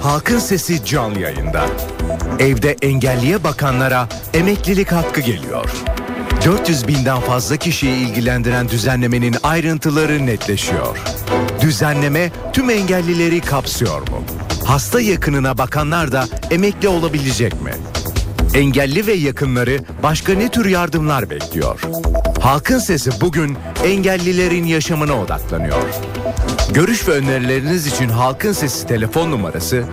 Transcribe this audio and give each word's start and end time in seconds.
Halkın 0.00 0.38
Sesi 0.38 0.84
canlı 0.84 1.20
yayında. 1.20 1.66
Evde 2.38 2.76
engelliye 2.82 3.44
bakanlara 3.44 4.08
emeklilik 4.34 4.92
hakkı 4.92 5.20
geliyor. 5.20 5.70
400 6.46 6.88
binden 6.88 7.20
fazla 7.20 7.56
kişiyi 7.56 7.96
ilgilendiren 8.08 8.68
düzenlemenin 8.68 9.36
ayrıntıları 9.42 10.26
netleşiyor. 10.26 10.98
Düzenleme 11.60 12.30
tüm 12.52 12.70
engellileri 12.70 13.40
kapsıyor 13.40 14.00
mu? 14.00 14.22
Hasta 14.64 15.00
yakınına 15.00 15.58
bakanlar 15.58 16.12
da 16.12 16.24
emekli 16.50 16.88
olabilecek 16.88 17.62
mi? 17.62 17.72
Engelli 18.54 19.06
ve 19.06 19.12
yakınları 19.12 19.78
başka 20.02 20.34
ne 20.34 20.48
tür 20.48 20.66
yardımlar 20.66 21.30
bekliyor? 21.30 21.80
Halkın 22.40 22.78
Sesi 22.78 23.10
bugün 23.20 23.56
engellilerin 23.84 24.64
yaşamına 24.64 25.20
odaklanıyor. 25.20 25.82
Görüş 26.70 27.08
ve 27.08 27.12
önerileriniz 27.12 27.86
için 27.86 28.08
Halkın 28.08 28.52
Sesi 28.52 28.86
telefon 28.86 29.30
numarası 29.30 29.84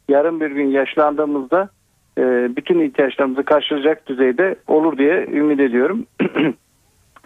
yarın 0.09 0.39
bir 0.39 0.52
gün 0.52 0.67
yaşlandığımızda 0.67 1.69
e, 2.17 2.21
bütün 2.55 2.80
ihtiyaçlarımızı 2.80 3.43
karşılayacak 3.43 4.08
düzeyde 4.08 4.55
olur 4.67 4.97
diye 4.97 5.27
ümit 5.31 5.59
ediyorum. 5.59 6.05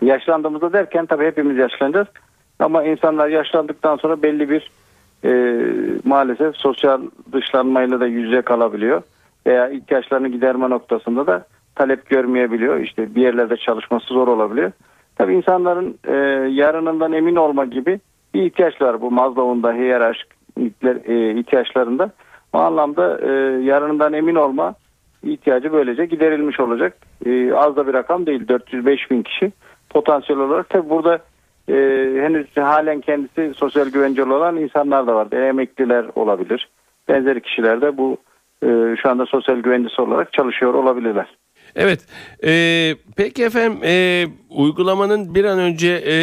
yaşlandığımızda 0.01 0.73
derken 0.73 1.05
tabii 1.05 1.25
hepimiz 1.25 1.57
yaşlanacağız 1.57 2.07
ama 2.59 2.83
insanlar 2.83 3.27
yaşlandıktan 3.27 3.97
sonra 3.97 4.23
belli 4.23 4.49
bir 4.49 4.71
maalesef 6.03 6.55
sosyal 6.55 7.01
dışlanmayla 7.33 7.99
da 7.99 8.07
yüzeye 8.07 8.41
kalabiliyor 8.41 9.01
veya 9.47 9.69
ihtiyaçlarını 9.69 10.27
giderme 10.27 10.69
noktasında 10.69 11.27
da 11.27 11.45
talep 11.75 12.09
görmeyebiliyor. 12.09 12.79
İşte 12.79 13.15
bir 13.15 13.21
yerlerde 13.21 13.57
çalışması 13.57 14.13
zor 14.13 14.27
olabiliyor. 14.27 14.71
Tabii 15.15 15.35
insanların 15.35 15.97
e, 16.07 16.13
yarınından 16.51 17.13
emin 17.13 17.35
olma 17.35 17.65
gibi 17.65 17.99
bir 18.33 18.43
ihtiyaç 18.43 18.81
var 18.81 19.01
bu 19.01 19.11
Maslow'un 19.11 19.63
da 19.63 19.73
hiyerarşik 19.73 20.27
e, 21.05 21.39
ihtiyaçlarında. 21.39 22.11
O 22.53 22.57
anlamda 22.57 23.19
e, 23.21 23.31
yarınından 23.63 24.13
emin 24.13 24.35
olma 24.35 24.75
ihtiyacı 25.23 25.73
böylece 25.73 26.05
giderilmiş 26.05 26.59
olacak. 26.59 26.97
E, 27.25 27.53
az 27.53 27.75
da 27.75 27.87
bir 27.87 27.93
rakam 27.93 28.25
değil 28.25 28.47
405 28.47 29.11
bin 29.11 29.23
kişi 29.23 29.51
potansiyel 29.89 30.41
olarak. 30.41 30.69
Tabii 30.69 30.89
burada 30.89 31.19
e, 31.69 31.73
henüz 32.21 32.57
halen 32.57 33.01
kendisi 33.01 33.53
sosyal 33.53 33.89
güvenceli 33.89 34.33
olan 34.33 34.57
insanlar 34.57 35.07
da 35.07 35.15
var. 35.15 35.31
Emekliler 35.31 36.05
olabilir. 36.15 36.69
Benzeri 37.07 37.41
kişiler 37.41 37.81
de 37.81 37.97
bu 37.97 38.17
şu 39.01 39.09
anda 39.09 39.25
sosyal 39.25 39.55
güvencesi 39.55 40.01
olarak 40.01 40.33
çalışıyor 40.33 40.73
olabilirler. 40.73 41.27
Evet. 41.75 42.05
E, 42.43 42.95
peki 43.17 43.43
efendim 43.43 43.79
e, 43.83 44.25
uygulamanın 44.49 45.35
bir 45.35 45.45
an 45.45 45.59
önce 45.59 46.03
e, 46.07 46.15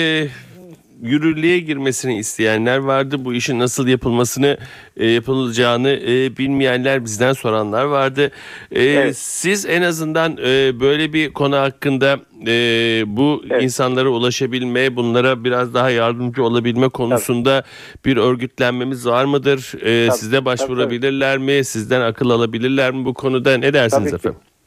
yürürlüğe 1.02 1.58
girmesini 1.58 2.18
isteyenler 2.18 2.78
vardı. 2.78 3.24
Bu 3.24 3.34
işin 3.34 3.58
nasıl 3.58 3.88
yapılmasını 3.88 4.58
e, 4.96 5.06
yapılacağını 5.06 5.90
e, 5.90 6.36
bilmeyenler 6.36 7.04
bizden 7.04 7.32
soranlar 7.32 7.84
vardı. 7.84 8.30
E, 8.70 8.84
evet. 8.84 9.16
Siz 9.16 9.66
en 9.66 9.82
azından 9.82 10.36
e, 10.36 10.80
böyle 10.80 11.12
bir 11.12 11.32
konu 11.32 11.56
hakkında 11.56 12.20
e, 12.46 13.02
bu 13.06 13.42
evet. 13.50 13.62
insanlara 13.62 14.08
ulaşabilme, 14.08 14.96
bunlara 14.96 15.44
biraz 15.44 15.74
daha 15.74 15.90
yardımcı 15.90 16.44
olabilme 16.44 16.88
konusunda 16.88 17.62
tabii. 17.62 18.04
bir 18.04 18.16
örgütlenmemiz 18.16 19.06
var 19.06 19.24
mıdır? 19.24 19.72
E, 19.74 20.06
tabii, 20.08 20.18
size 20.18 20.44
başvurabilirler 20.44 21.34
tabii. 21.34 21.44
mi? 21.44 21.64
Sizden 21.64 22.00
akıl 22.00 22.30
alabilirler 22.30 22.92
mi 22.92 23.04
bu 23.04 23.14
konuda? 23.14 23.56
Ne 23.56 23.72
dersiniz 23.72 24.10
tabii 24.10 24.16
efendim? 24.16 24.40
Ki. 24.40 24.57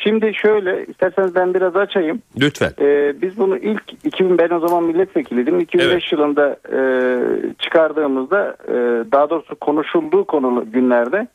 Şimdi 0.00 0.34
şöyle 0.34 0.86
isterseniz 0.86 1.34
ben 1.34 1.54
biraz 1.54 1.76
açayım. 1.76 2.22
Lütfen. 2.40 2.70
Ee, 2.80 3.14
biz 3.22 3.38
bunu 3.38 3.56
ilk 3.56 4.04
2000 4.04 4.38
ben 4.38 4.50
o 4.50 4.68
zaman 4.68 4.84
milletvekiliydim. 4.84 5.60
2005 5.60 5.92
evet. 5.92 6.12
yılında 6.12 6.56
e, 6.72 6.80
çıkardığımızda 7.58 8.56
e, 8.68 8.74
daha 9.12 9.30
doğrusu 9.30 9.56
konuşulduğu 9.56 10.24
konu 10.24 10.64
günlerde 10.72 11.26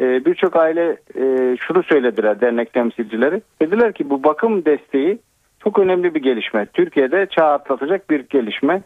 e, 0.00 0.24
birçok 0.24 0.56
aile 0.56 0.96
e, 1.14 1.56
şunu 1.56 1.82
söylediler 1.82 2.40
dernek 2.40 2.72
temsilcileri. 2.72 3.42
Dediler 3.62 3.92
ki 3.92 4.10
bu 4.10 4.24
bakım 4.24 4.64
desteği 4.64 5.18
çok 5.64 5.78
önemli 5.78 6.14
bir 6.14 6.22
gelişme. 6.22 6.66
Türkiye'de 6.66 7.26
çağ 7.30 7.46
atlatacak 7.46 8.10
bir 8.10 8.20
gelişme. 8.20 8.82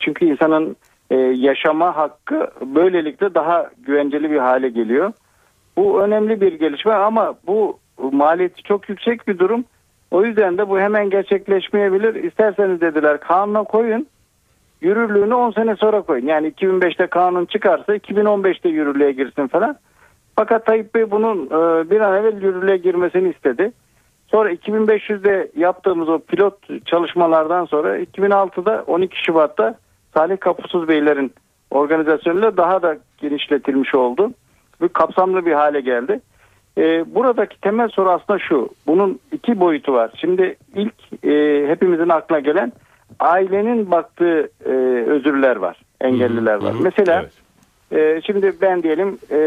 Çünkü 0.00 0.24
insanın 0.24 0.76
e, 1.10 1.16
yaşama 1.16 1.96
hakkı 1.96 2.50
böylelikle 2.60 3.34
daha 3.34 3.70
güvenceli 3.86 4.30
bir 4.30 4.38
hale 4.38 4.68
geliyor. 4.68 5.12
Bu 5.76 6.02
önemli 6.02 6.40
bir 6.40 6.52
gelişme 6.52 6.92
ama 6.92 7.34
bu 7.46 7.78
maliyeti 8.10 8.62
çok 8.62 8.88
yüksek 8.88 9.28
bir 9.28 9.38
durum. 9.38 9.64
O 10.10 10.24
yüzden 10.24 10.58
de 10.58 10.68
bu 10.68 10.80
hemen 10.80 11.10
gerçekleşmeyebilir. 11.10 12.14
İsterseniz 12.14 12.80
dediler 12.80 13.20
kanuna 13.20 13.64
koyun. 13.64 14.06
Yürürlüğünü 14.80 15.34
10 15.34 15.50
sene 15.50 15.76
sonra 15.76 16.02
koyun. 16.02 16.26
Yani 16.26 16.48
2005'te 16.48 17.06
kanun 17.06 17.44
çıkarsa 17.44 17.96
2015'te 17.96 18.68
yürürlüğe 18.68 19.12
girsin 19.12 19.46
falan. 19.46 19.76
Fakat 20.36 20.66
Tayyip 20.66 20.94
Bey 20.94 21.10
bunun 21.10 21.46
e, 21.46 21.90
bir 21.90 22.00
an 22.00 22.14
evvel 22.14 22.42
yürürlüğe 22.42 22.76
girmesini 22.76 23.28
istedi. 23.28 23.72
Sonra 24.28 24.52
2500'de 24.52 25.50
yaptığımız 25.56 26.08
o 26.08 26.18
pilot 26.18 26.86
çalışmalardan 26.86 27.64
sonra 27.64 27.98
2006'da 27.98 28.84
12 28.86 29.24
Şubat'ta 29.24 29.74
Salih 30.14 30.40
Kapusuz 30.40 30.88
Beylerin 30.88 31.32
organizasyonuyla 31.70 32.56
daha 32.56 32.82
da 32.82 32.96
genişletilmiş 33.18 33.94
oldu. 33.94 34.32
Bu 34.80 34.88
kapsamlı 34.88 35.46
bir 35.46 35.52
hale 35.52 35.80
geldi. 35.80 36.20
E, 36.78 37.14
buradaki 37.14 37.60
temel 37.60 37.88
soru 37.88 38.10
aslında 38.10 38.38
şu. 38.38 38.68
Bunun 38.86 39.20
iki 39.32 39.60
boyutu 39.60 39.92
var. 39.92 40.10
Şimdi 40.20 40.56
ilk 40.74 41.24
e, 41.24 41.64
hepimizin 41.68 42.08
aklına 42.08 42.40
gelen 42.40 42.72
ailenin 43.20 43.90
baktığı 43.90 44.50
e, 44.64 44.70
özürler 45.10 45.56
var. 45.56 45.82
Engelliler 46.00 46.54
var. 46.54 46.74
Hı 46.74 46.78
hı, 46.78 46.82
Mesela 46.82 47.26
evet. 47.90 48.18
e, 48.18 48.20
şimdi 48.26 48.52
ben 48.60 48.82
diyelim 48.82 49.18
e, 49.30 49.38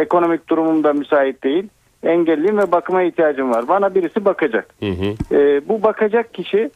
ekonomik 0.00 0.48
durumum 0.48 0.84
da 0.84 0.92
müsait 0.92 1.44
değil. 1.44 1.68
Engelliyim 2.02 2.58
ve 2.58 2.72
bakıma 2.72 3.02
ihtiyacım 3.02 3.50
var. 3.50 3.68
Bana 3.68 3.94
birisi 3.94 4.24
bakacak. 4.24 4.68
Hı 4.80 4.86
hı. 4.86 5.36
E, 5.36 5.68
bu 5.68 5.82
bakacak 5.82 6.34
kişi 6.34 6.70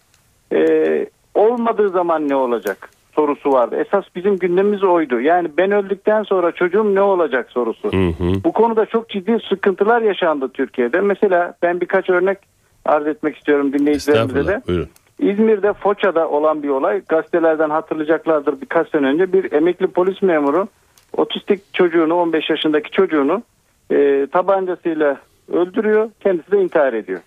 e, 0.52 1.06
olmadığı 1.34 1.88
zaman 1.88 2.28
ne 2.28 2.36
olacak? 2.36 2.90
Sorusu 3.14 3.52
vardı. 3.52 3.76
Esas 3.76 4.04
bizim 4.14 4.36
gündemimiz 4.36 4.84
oydu. 4.84 5.20
Yani 5.20 5.48
ben 5.58 5.70
öldükten 5.70 6.22
sonra 6.22 6.52
çocuğum 6.52 6.94
ne 6.94 7.02
olacak 7.02 7.50
sorusu. 7.50 7.92
Hı 7.92 8.08
hı. 8.08 8.44
Bu 8.44 8.52
konuda 8.52 8.86
çok 8.86 9.08
ciddi 9.08 9.38
sıkıntılar 9.48 10.02
yaşandı 10.02 10.48
Türkiye'de. 10.48 11.00
Mesela 11.00 11.54
ben 11.62 11.80
birkaç 11.80 12.10
örnek 12.10 12.38
arz 12.84 13.06
etmek 13.06 13.36
istiyorum 13.36 13.72
dinleyicilerimize 13.72 14.46
de. 14.46 14.62
Buyurun. 14.68 14.88
İzmir'de 15.18 15.72
Foça'da 15.72 16.28
olan 16.28 16.62
bir 16.62 16.68
olay. 16.68 17.02
Gazetelerden 17.08 17.70
hatırlayacaklardır 17.70 18.60
birkaç 18.60 18.90
sene 18.90 19.06
önce 19.06 19.32
bir 19.32 19.52
emekli 19.52 19.86
polis 19.86 20.22
memuru 20.22 20.68
otistik 21.16 21.74
çocuğunu 21.74 22.14
15 22.14 22.50
yaşındaki 22.50 22.90
çocuğunu 22.90 23.42
e, 23.90 24.26
tabancasıyla 24.32 25.16
öldürüyor. 25.52 26.10
Kendisi 26.20 26.52
de 26.52 26.62
intihar 26.62 26.92
ediyor. 26.92 27.20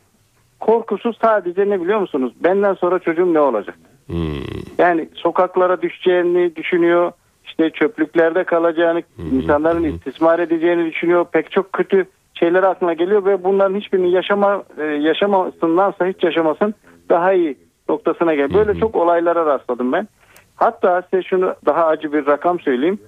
Korkusu 0.60 1.14
sadece 1.22 1.70
ne 1.70 1.82
biliyor 1.82 2.00
musunuz? 2.00 2.34
Benden 2.44 2.74
sonra 2.74 3.00
çocuğum 3.00 3.34
ne 3.34 3.40
olacak? 3.40 3.76
Yani 4.78 5.10
sokaklara 5.16 5.82
düşeceğini 5.82 6.56
düşünüyor. 6.56 7.12
İşte 7.46 7.70
çöplüklerde 7.70 8.44
kalacağını, 8.44 9.04
insanların 9.32 9.84
istismar 9.84 10.40
edeceğini 10.40 10.92
düşünüyor. 10.92 11.26
Pek 11.32 11.52
çok 11.52 11.74
kötü 11.74 12.06
şeyler 12.34 12.64
aklına 12.64 12.94
geliyor 12.94 13.26
ve 13.26 13.44
bunların 13.44 13.80
hiçbirini 13.80 14.12
yaşama 14.12 14.64
e, 14.78 14.84
yaşamasındansa 14.84 16.06
hiç 16.06 16.24
yaşamasın 16.24 16.74
daha 17.10 17.34
iyi 17.34 17.58
noktasına 17.90 18.34
geliyor. 18.36 18.68
Böyle 18.68 18.80
çok 18.80 18.96
olaylara 18.96 19.46
rastladım 19.46 19.92
ben. 19.92 20.08
Hatta 20.56 21.02
size 21.02 21.24
şunu 21.24 21.56
daha 21.66 21.86
acı 21.86 22.14
bir 22.14 22.28
rakam 22.28 22.60
söyleyeyim. 22.60 23.00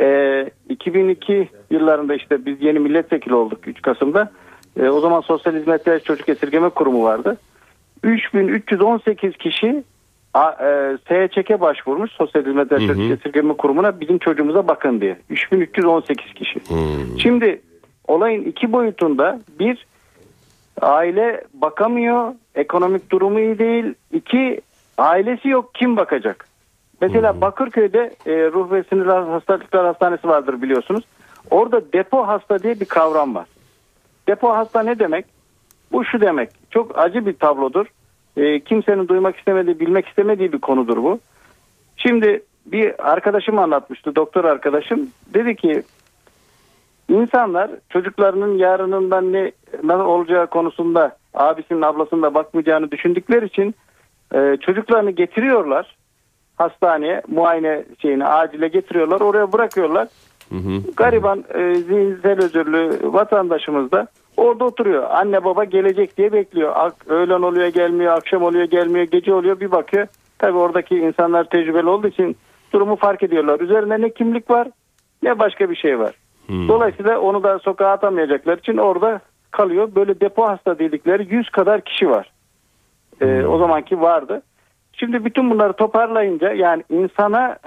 Ee, 0.00 0.50
2002 0.68 1.48
yıllarında 1.70 2.14
işte 2.14 2.46
biz 2.46 2.62
yeni 2.62 2.78
milletvekili 2.78 3.34
olduk 3.34 3.68
3 3.68 3.82
Kasım'da. 3.82 4.30
Ee, 4.80 4.88
o 4.88 5.00
zaman 5.00 5.20
Sosyal 5.20 5.54
Hizmetler 5.54 6.02
Çocuk 6.02 6.28
Esirgeme 6.28 6.68
Kurumu 6.68 7.04
vardı. 7.04 7.36
3318 8.02 9.36
kişi 9.36 9.84
e, 10.36 10.98
SHÇ'e 11.08 11.60
başvurmuş 11.60 12.10
Sosyal 12.12 12.44
Hizmetler 12.44 13.10
Esirgeme 13.12 13.56
Kurumu'na 13.56 14.00
bizim 14.00 14.18
çocuğumuza 14.18 14.68
bakın 14.68 15.00
diye. 15.00 15.18
3318 15.30 16.34
kişi. 16.34 16.60
Şimdi 17.18 17.62
olayın 18.08 18.44
iki 18.44 18.72
boyutunda 18.72 19.40
bir 19.58 19.86
aile 20.80 21.44
bakamıyor, 21.54 22.34
ekonomik 22.54 23.10
durumu 23.10 23.40
iyi 23.40 23.58
değil. 23.58 23.94
İki 24.12 24.60
ailesi 24.98 25.48
yok 25.48 25.74
kim 25.74 25.96
bakacak? 25.96 26.46
Mesela 27.00 27.40
Bakırköy'de 27.40 28.14
e, 28.26 28.32
ruh 28.32 28.72
ve 28.72 28.84
sinir 28.84 29.06
hastalıklar 29.06 29.86
hastanesi 29.86 30.28
vardır 30.28 30.62
biliyorsunuz. 30.62 31.04
Orada 31.50 31.92
depo 31.92 32.26
hasta 32.26 32.62
diye 32.62 32.80
bir 32.80 32.84
kavram 32.84 33.34
var. 33.34 33.46
Depo 34.28 34.48
hasta 34.48 34.82
ne 34.82 34.98
demek? 34.98 35.26
Bu 35.92 36.04
şu 36.04 36.20
demek. 36.20 36.50
Çok 36.70 36.98
acı 36.98 37.26
bir 37.26 37.32
tablodur. 37.32 37.86
E, 38.36 38.60
kimsenin 38.60 39.08
duymak 39.08 39.36
istemediği, 39.36 39.80
bilmek 39.80 40.08
istemediği 40.08 40.52
bir 40.52 40.58
konudur 40.58 40.96
bu. 40.96 41.20
Şimdi 41.96 42.42
bir 42.66 43.10
arkadaşım 43.12 43.58
anlatmıştı, 43.58 44.16
doktor 44.16 44.44
arkadaşım. 44.44 45.10
Dedi 45.34 45.56
ki 45.56 45.82
insanlar 47.08 47.70
çocuklarının 47.90 48.58
yarınından 48.58 49.32
ne, 49.32 49.52
ne 49.82 49.94
olacağı 49.94 50.46
konusunda 50.46 51.16
abisinin 51.34 51.82
ablasının 51.82 52.22
da 52.22 52.34
bakmayacağını 52.34 52.90
düşündükleri 52.90 53.46
için 53.46 53.74
e, 54.34 54.56
çocuklarını 54.60 55.10
getiriyorlar 55.10 55.96
hastaneye 56.56 57.22
muayene 57.28 57.84
şeyini 58.02 58.24
acile 58.26 58.68
getiriyorlar 58.68 59.20
oraya 59.20 59.52
bırakıyorlar. 59.52 60.08
Gariban 60.96 61.44
e, 61.54 61.74
zihinsel 61.74 62.44
özürlü 62.44 62.98
vatandaşımız 63.02 63.92
da 63.92 64.06
orada 64.36 64.64
oturuyor. 64.64 65.10
Anne 65.10 65.44
baba 65.44 65.64
gelecek 65.64 66.16
diye 66.16 66.32
bekliyor. 66.32 66.72
Ak- 66.74 67.08
öğlen 67.08 67.42
oluyor 67.42 67.68
gelmiyor, 67.68 68.12
akşam 68.12 68.42
oluyor 68.42 68.64
gelmiyor, 68.64 69.06
gece 69.06 69.34
oluyor 69.34 69.60
bir 69.60 69.70
bakıyor. 69.70 70.06
Tabii 70.38 70.58
oradaki 70.58 70.98
insanlar 70.98 71.44
tecrübeli 71.44 71.88
olduğu 71.88 72.06
için 72.06 72.36
durumu 72.72 72.96
fark 72.96 73.22
ediyorlar. 73.22 73.60
Üzerinde 73.60 74.00
ne 74.00 74.10
kimlik 74.10 74.50
var 74.50 74.68
ne 75.22 75.38
başka 75.38 75.70
bir 75.70 75.76
şey 75.76 75.98
var. 75.98 76.14
Dolayısıyla 76.48 77.20
onu 77.20 77.42
da 77.42 77.58
sokağa 77.58 77.90
atamayacaklar 77.90 78.58
için 78.58 78.76
orada 78.76 79.20
kalıyor. 79.50 79.88
Böyle 79.94 80.20
depo 80.20 80.48
hasta 80.48 80.78
dedikleri 80.78 81.34
100 81.34 81.50
kadar 81.50 81.80
kişi 81.80 82.10
var. 82.10 82.32
E, 83.20 83.44
o 83.44 83.58
zamanki 83.58 84.00
vardı. 84.00 84.42
Şimdi 84.92 85.24
bütün 85.24 85.50
bunları 85.50 85.72
toparlayınca 85.72 86.52
yani 86.52 86.84
insana 86.90 87.58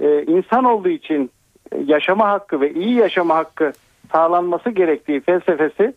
e, 0.00 0.22
insan 0.22 0.64
olduğu 0.64 0.88
için 0.88 1.30
yaşama 1.86 2.28
hakkı 2.28 2.60
ve 2.60 2.72
iyi 2.72 2.94
yaşama 2.94 3.36
hakkı 3.36 3.72
sağlanması 4.12 4.70
gerektiği 4.70 5.20
felsefesi 5.20 5.94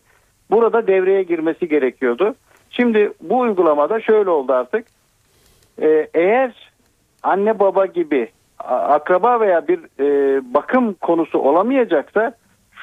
burada 0.50 0.86
devreye 0.86 1.22
girmesi 1.22 1.68
gerekiyordu. 1.68 2.34
Şimdi 2.70 3.12
bu 3.20 3.38
uygulamada 3.38 4.00
şöyle 4.00 4.30
oldu 4.30 4.52
artık. 4.52 4.86
E, 5.82 6.08
eğer 6.14 6.72
anne 7.22 7.58
baba 7.58 7.86
gibi 7.86 8.28
akraba 8.68 9.40
veya 9.40 9.68
bir 9.68 9.78
e, 10.00 10.40
bakım 10.54 10.94
konusu 10.94 11.38
olamayacaksa 11.38 12.32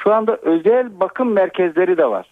şu 0.03 0.13
anda 0.13 0.37
özel 0.37 0.99
bakım 0.99 1.31
merkezleri 1.31 1.97
de 1.97 2.05
var. 2.05 2.27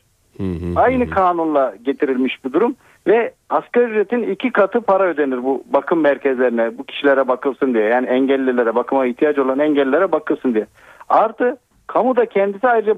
Aynı 0.76 1.10
kanunla 1.10 1.74
getirilmiş 1.84 2.46
bir 2.46 2.54
durum 2.54 2.76
ve 3.08 3.34
asgari 3.50 3.86
ücretin 3.86 4.24
iki 4.24 4.52
katı 4.52 4.82
para 4.82 5.04
ödenir 5.04 5.44
bu 5.44 5.64
bakım 5.74 6.02
merkezlerine 6.02 6.78
bu 6.78 6.84
kişilere 6.84 7.28
bakılsın 7.28 7.74
diye 7.74 7.84
yani 7.84 8.08
engellilere 8.08 8.76
bakıma 8.76 9.06
ihtiyaç 9.06 9.38
olan 9.38 9.60
engellilere 9.60 10.12
bakılsın 10.12 10.54
diye. 10.54 10.66
Artı 11.10 11.58
kamu 11.88 12.16
da 12.16 12.26
kendisi 12.26 12.68
ayrıca 12.68 12.96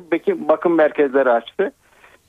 bakım 0.50 0.76
merkezleri 0.76 1.30
açtı. 1.30 1.72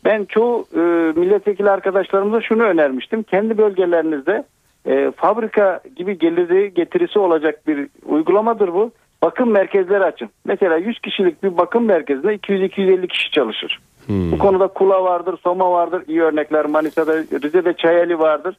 Ben 0.07 0.25
çoğu 0.25 0.67
e, 0.75 0.79
milletvekili 1.21 1.71
arkadaşlarımıza 1.71 2.41
şunu 2.41 2.63
önermiştim. 2.63 3.23
Kendi 3.23 3.59
bölgelerinizde 3.59 4.45
e, 4.87 5.11
fabrika 5.11 5.81
gibi 5.97 6.19
geliri 6.19 6.75
getirisi 6.75 7.19
olacak 7.19 7.67
bir 7.67 7.89
uygulamadır 8.07 8.75
bu. 8.75 8.91
Bakım 9.23 9.51
merkezleri 9.51 10.05
açın. 10.05 10.29
Mesela 10.45 10.77
100 10.77 10.99
kişilik 10.99 11.43
bir 11.43 11.57
bakım 11.57 11.85
merkezinde 11.85 12.35
200-250 12.35 13.09
kişi 13.09 13.31
çalışır. 13.31 13.81
Bu 14.09 14.39
konuda 14.39 14.67
Kula 14.67 15.05
vardır, 15.05 15.39
Soma 15.43 15.71
vardır. 15.73 16.03
iyi 16.09 16.23
örnekler 16.23 16.67
Manisa'da, 16.67 17.17
Rize'de 17.19 17.73
Çayeli 17.73 18.19
vardır. 18.19 18.57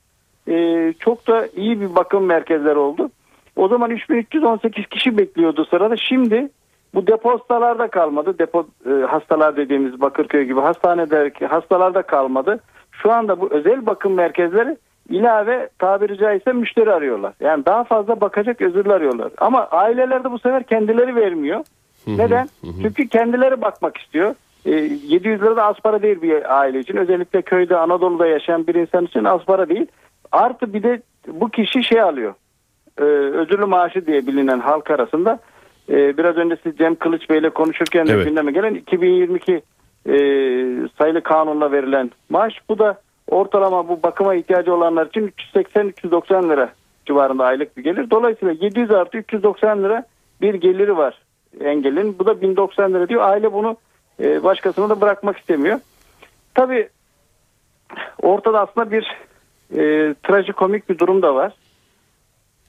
Ee, 0.48 0.94
çok 1.00 1.28
da 1.28 1.48
iyi 1.56 1.82
bir 1.82 1.96
bakım 1.96 2.26
merkezleri 2.26 2.78
oldu. 2.78 3.10
O 3.56 3.68
zaman 3.68 3.92
3318 3.92 4.88
kişi 4.88 5.18
bekliyordu 5.18 5.66
sırada. 5.66 5.96
Şimdi 5.98 6.50
bu 6.98 7.08
depo 7.08 7.32
hastalarda 7.32 7.88
kalmadı. 7.88 8.40
Depo 8.40 8.68
e, 8.90 9.06
hastalar 9.06 9.58
dediğimiz 9.58 10.02
Bakırköy 10.02 10.44
gibi 10.46 10.60
hastanedeki 10.60 11.46
hastalarda 11.46 12.02
kalmadı. 12.02 12.60
Şu 12.92 13.12
anda 13.12 13.42
bu 13.42 13.50
özel 13.52 13.86
bakım 13.86 14.14
merkezleri 14.14 14.78
ilave 15.10 15.70
tabiri 15.80 16.18
caizse 16.18 16.54
müşteri 16.54 16.94
arıyorlar. 16.94 17.34
Yani 17.40 17.66
daha 17.66 17.84
fazla 17.84 18.22
bakacak 18.22 18.62
özürlü 18.62 18.94
arıyorlar. 18.94 19.32
Ama 19.38 19.66
aileler 19.66 20.24
de 20.24 20.32
bu 20.32 20.40
sefer 20.40 20.64
kendileri 20.64 21.16
vermiyor. 21.16 21.64
Neden? 22.08 22.50
Çünkü 22.82 23.08
kendileri 23.08 23.62
bakmak 23.62 23.98
istiyor. 23.98 24.36
E, 24.66 24.72
700 24.72 25.42
lira 25.42 25.56
da 25.56 25.66
az 25.66 25.76
para 25.84 26.02
değil 26.02 26.22
bir 26.22 26.60
aile 26.60 26.80
için. 26.80 26.98
Özellikle 26.98 27.42
köyde 27.42 27.78
Anadolu'da 27.78 28.28
yaşayan 28.28 28.68
bir 28.68 28.76
insan 28.76 29.06
için 29.06 29.24
az 29.24 29.46
para 29.46 29.70
değil. 29.70 29.88
Artı 30.32 30.74
bir 30.74 30.84
de 30.84 31.02
bu 31.28 31.50
kişi 31.50 31.84
şey 31.84 32.02
alıyor. 32.02 32.34
E, 33.00 33.04
özürlü 33.04 33.66
maaşı 33.66 34.08
diye 34.08 34.28
bilinen 34.28 34.60
halk 34.60 34.92
arasında. 34.92 35.40
E, 35.90 36.18
biraz 36.18 36.38
önce 36.38 36.58
siz 36.64 36.78
Cem 36.78 36.96
Kılıç 36.96 37.30
Bey 37.30 37.38
ile 37.38 37.50
konuşurken 37.50 38.08
de 38.08 38.14
Evet. 38.14 38.26
gündeme 38.26 38.52
gelen 38.52 38.74
2022 38.74 39.54
e, 39.54 39.62
sayılı 40.98 41.22
kanunla 41.22 41.72
verilen 41.72 42.12
maaş. 42.30 42.54
Bu 42.70 42.80
da 42.80 43.02
ortalama 43.28 43.88
bu 43.88 44.04
bakıma 44.04 44.36
ihtiyacı 44.36 44.74
olanlar 44.74 45.06
için 45.08 45.34
380-390 45.56 46.50
lira 46.50 46.70
civarında 47.06 47.46
aylık 47.46 47.78
bir 47.78 47.84
gelir. 47.84 48.10
Dolayısıyla 48.10 48.56
700 48.62 48.92
artı 48.92 49.18
390 49.18 49.84
lira 49.84 50.06
bir 50.42 50.54
geliri 50.54 50.98
var 50.98 51.22
engellinin. 51.62 52.20
Bu 52.20 52.26
da 52.26 52.42
1090 52.42 52.94
lira 52.94 53.10
diyor. 53.10 53.22
Aile 53.22 53.54
bunu 53.54 53.78
e, 54.20 54.44
başkasına 54.44 54.90
da 54.90 55.02
bırakmak 55.02 55.38
istemiyor. 55.38 55.80
Tabii 56.56 56.90
ortada 58.22 58.60
aslında 58.60 58.92
bir 58.92 59.18
e, 59.72 60.14
trajikomik 60.24 60.90
bir 60.90 60.98
durum 61.00 61.22
da 61.22 61.36
var. 61.36 61.54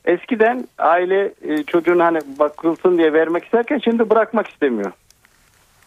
Eskiden 0.08 0.68
aile 0.78 1.32
e, 1.42 1.62
çocuğun 1.62 1.98
hani 1.98 2.18
bakılsın 2.38 2.98
diye 2.98 3.12
vermek 3.12 3.44
isterken 3.44 3.78
şimdi 3.78 4.10
bırakmak 4.10 4.48
istemiyor. 4.48 4.92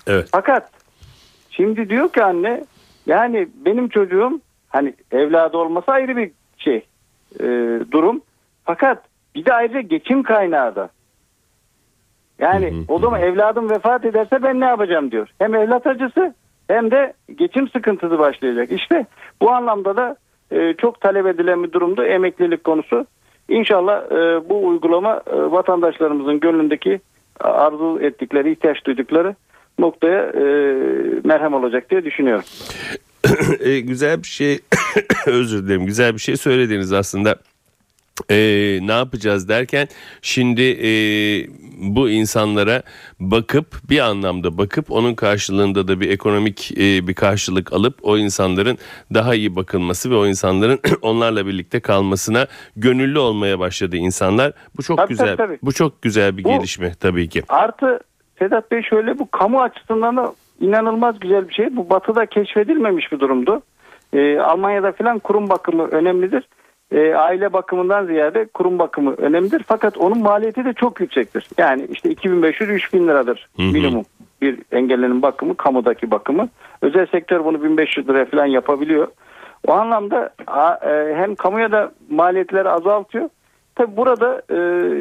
Evet. 0.08 0.30
Fakat 0.32 0.70
şimdi 1.50 1.90
diyor 1.90 2.10
ki 2.10 2.24
anne 2.24 2.64
yani 3.06 3.48
benim 3.66 3.90
çocuğum 3.90 4.40
hani 4.70 4.94
evladı 5.12 5.58
olması 5.58 5.92
ayrı 5.92 6.18
bir 6.18 6.32
şey 6.58 6.86
e, 7.40 7.46
durum. 7.92 8.22
Fakat 8.66 9.04
bir 9.36 9.46
de 9.46 9.54
ayrıca 9.54 9.82
geçim 9.82 10.24
kaynağı 10.24 10.76
da. 10.76 10.90
Yani 12.40 12.74
o 12.88 13.00
zaman 13.00 13.22
evladım 13.22 13.70
vefat 13.70 14.06
ederse 14.06 14.44
ben 14.44 14.60
ne 14.60 14.66
yapacağım 14.66 15.12
diyor. 15.12 15.30
Hem 15.40 15.56
evlat 15.56 15.88
acısı 15.88 16.34
hem 16.68 16.92
de 16.92 17.14
geçim 17.36 17.70
sıkıntısı 17.70 18.20
başlayacak. 18.20 18.72
İşte 18.72 19.06
bu 19.42 19.52
anlamda 19.52 19.98
da 19.98 20.16
e, 20.52 20.74
çok 20.74 21.02
talep 21.02 21.28
edilen 21.28 21.64
bir 21.64 21.72
durumdu 21.72 22.04
emeklilik 22.04 22.64
konusu. 22.64 23.06
İnşallah 23.50 24.12
e, 24.12 24.50
bu 24.50 24.68
uygulama 24.68 25.22
e, 25.28 25.36
vatandaşlarımızın 25.36 26.40
gönlündeki 26.40 27.02
arzu 27.40 28.00
ettikleri, 28.02 28.52
ihtiyaç 28.52 28.86
duydukları 28.86 29.36
noktaya 29.80 30.24
e, 30.24 30.44
merhem 31.24 31.54
olacak 31.54 31.90
diye 31.90 32.06
düşünüyorum. 32.06 32.46
E, 33.60 33.80
güzel 33.80 34.24
bir 34.24 34.28
şey 34.28 34.60
özür 35.28 35.66
dilerim 35.66 35.86
güzel 35.86 36.14
bir 36.14 36.20
şey 36.20 36.38
söylediniz 36.38 36.94
aslında. 36.94 37.36
E, 38.30 38.36
ne 38.82 38.92
yapacağız 38.92 39.50
derken 39.50 39.88
şimdi 40.22 40.62
e, 40.62 40.90
bu 41.78 42.10
insanlara 42.10 42.82
bakıp 43.20 43.68
bir 43.90 44.00
anlamda 44.00 44.58
bakıp 44.58 44.92
onun 44.92 45.14
karşılığında 45.16 45.88
da 45.88 46.00
bir 46.02 46.10
ekonomik 46.10 46.72
e, 46.78 47.08
bir 47.08 47.14
karşılık 47.14 47.74
alıp 47.74 47.96
o 48.04 48.18
insanların 48.18 48.78
daha 49.14 49.36
iyi 49.36 49.56
bakılması 49.56 50.12
ve 50.12 50.16
o 50.16 50.26
insanların 50.28 50.80
onlarla 51.02 51.48
birlikte 51.48 51.80
kalmasına 51.80 52.48
gönüllü 52.78 53.20
olmaya 53.20 53.60
başladı 53.60 53.98
insanlar. 53.98 54.54
Bu 54.78 54.84
çok 54.84 54.98
Tabii, 54.98 55.10
güzel. 55.10 55.28
tabii, 55.28 55.38
tabii. 55.38 55.60
Bu 55.64 55.72
çok 55.74 56.02
güzel 56.02 56.38
bir 56.38 56.44
Bu- 56.44 56.50
gelişme 56.50 56.94
tabii 57.00 57.30
ki. 57.30 57.44
Artı 57.50 58.00
Sedat 58.40 58.72
Bey 58.72 58.82
şöyle 58.90 59.20
bu 59.20 59.32
kamu 59.32 59.62
açısından 59.62 60.18
da 60.18 60.34
inanılmaz 60.60 61.20
güzel 61.20 61.50
bir 61.50 61.54
şey. 61.54 61.76
Bu 61.76 61.90
batıda 61.90 62.26
keşfedilmemiş 62.26 63.12
bir 63.12 63.20
durumdu. 63.20 63.62
Ee, 64.14 64.38
Almanya'da 64.40 64.92
filan 64.92 65.20
kurum 65.20 65.50
bakımı 65.50 65.88
önemlidir. 65.88 66.44
E, 66.92 67.14
aile 67.14 67.54
bakımından 67.54 68.06
ziyade 68.06 68.46
kurum 68.46 68.80
bakımı 68.80 69.14
önemlidir. 69.14 69.64
Fakat 69.68 69.98
onun 69.98 70.20
maliyeti 70.20 70.66
de 70.66 70.74
çok 70.74 71.02
yüksektir. 71.02 71.48
Yani 71.58 71.88
işte 71.92 72.10
2500-3000 72.10 73.08
liradır 73.08 73.50
Hı 73.58 73.64
hı. 73.64 73.68
minimum 73.68 74.06
bir 74.42 74.60
engellinin 74.72 75.22
bakımı, 75.22 75.58
kamudaki 75.58 76.12
bakımı. 76.12 76.50
Özel 76.82 77.06
sektör 77.06 77.46
bunu 77.46 77.64
1500 77.64 78.10
liraya 78.10 78.26
falan 78.26 78.46
yapabiliyor. 78.46 79.08
O 79.68 79.74
anlamda 79.74 80.34
e, 80.86 81.16
hem 81.16 81.36
kamuya 81.36 81.72
da 81.72 81.92
maliyetleri 82.10 82.70
azaltıyor. 82.70 83.30
Tabi 83.76 83.98
burada 83.98 84.42
e, 84.50 84.58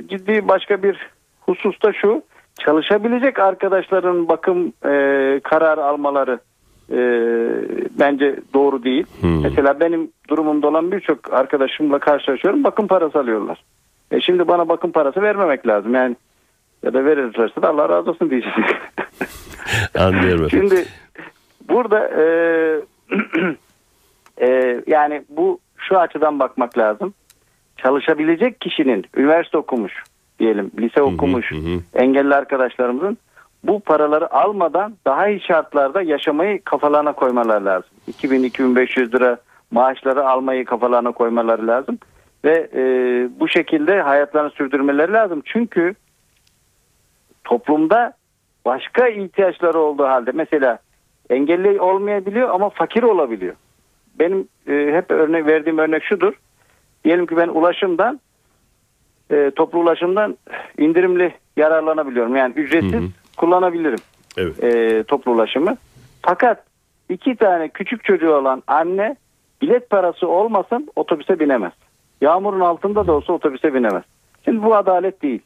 ciddi 0.08 0.48
başka 0.48 0.82
bir 0.82 1.10
husus 1.40 1.82
da 1.82 1.92
şu. 1.92 2.22
Çalışabilecek 2.58 3.38
arkadaşların 3.38 4.28
bakım 4.28 4.72
e, 4.84 5.40
kararı 5.44 5.84
almaları 5.84 6.38
e, 6.90 6.98
bence 7.98 8.36
doğru 8.54 8.84
değil. 8.84 9.06
Hmm. 9.20 9.42
Mesela 9.42 9.80
benim 9.80 10.10
durumumda 10.28 10.66
olan 10.68 10.92
birçok 10.92 11.32
arkadaşımla 11.32 11.98
karşılaşıyorum. 11.98 12.64
Bakım 12.64 12.86
parası 12.86 13.18
alıyorlar. 13.18 13.64
E 14.10 14.20
şimdi 14.20 14.48
bana 14.48 14.68
bakım 14.68 14.92
parası 14.92 15.22
vermemek 15.22 15.66
lazım. 15.66 15.94
Yani 15.94 16.16
ya 16.82 16.94
da 16.94 17.04
verirlerse 17.04 17.62
de 17.62 17.66
Allah 17.66 17.88
razı 17.88 18.10
olsun 18.10 18.30
diyeceğiz. 18.30 18.56
Anlıyorum. 19.98 20.50
Şimdi 20.50 20.84
burada 21.68 22.08
e, 22.08 22.24
e, 24.46 24.80
yani 24.86 25.22
bu 25.28 25.58
şu 25.76 25.98
açıdan 25.98 26.38
bakmak 26.38 26.78
lazım. 26.78 27.14
Çalışabilecek 27.76 28.60
kişinin 28.60 29.04
üniversite 29.16 29.58
okumuş 29.58 29.92
diyelim, 30.38 30.70
lise 30.78 31.02
okumuş 31.02 31.50
hı 31.50 31.56
hı. 31.56 31.80
engelli 31.94 32.34
arkadaşlarımızın 32.34 33.18
bu 33.64 33.80
paraları 33.80 34.34
almadan 34.34 34.96
daha 35.06 35.28
iyi 35.28 35.40
şartlarda 35.40 36.02
yaşamayı 36.02 36.64
kafalarına 36.64 37.12
koymaları 37.12 37.64
lazım. 37.64 37.90
2000-2500 38.10 39.14
lira 39.14 39.38
maaşları 39.70 40.28
almayı 40.28 40.64
kafalarına 40.64 41.12
koymaları 41.12 41.66
lazım. 41.66 41.98
Ve 42.44 42.68
e, 42.74 42.82
bu 43.40 43.48
şekilde 43.48 44.00
hayatlarını 44.00 44.50
sürdürmeleri 44.50 45.12
lazım. 45.12 45.42
Çünkü 45.44 45.94
toplumda 47.44 48.12
başka 48.64 49.08
ihtiyaçları 49.08 49.78
olduğu 49.78 50.04
halde 50.04 50.30
mesela 50.32 50.78
engelli 51.30 51.80
olmayabiliyor 51.80 52.50
ama 52.50 52.70
fakir 52.70 53.02
olabiliyor. 53.02 53.54
Benim 54.18 54.48
e, 54.68 54.92
hep 54.92 55.10
örnek 55.10 55.46
verdiğim 55.46 55.78
örnek 55.78 56.04
şudur. 56.04 56.32
Diyelim 57.04 57.26
ki 57.26 57.36
ben 57.36 57.48
ulaşımdan 57.48 58.20
e, 59.30 59.50
toplu 59.56 59.78
ulaşımdan 59.78 60.36
indirimli 60.78 61.34
yararlanabiliyorum. 61.56 62.36
Yani 62.36 62.54
ücretsiz 62.54 62.92
Hı 62.92 62.98
hı. 62.98 63.19
Kullanabilirim 63.40 63.98
Evet. 64.36 64.64
e, 64.64 65.02
toplu 65.02 65.32
ulaşımı. 65.32 65.76
Fakat 66.22 66.64
iki 67.08 67.36
tane 67.36 67.68
küçük 67.68 68.04
çocuğu 68.04 68.34
olan 68.34 68.62
anne 68.66 69.16
bilet 69.62 69.90
parası 69.90 70.28
olmasın 70.28 70.88
otobüse 70.96 71.40
binemez. 71.40 71.72
Yağmurun 72.20 72.60
altında 72.60 73.06
da 73.06 73.12
olsa 73.12 73.32
otobüse 73.32 73.74
binemez. 73.74 74.02
Şimdi 74.44 74.62
bu 74.62 74.74
adalet 74.76 75.22
değil. 75.22 75.42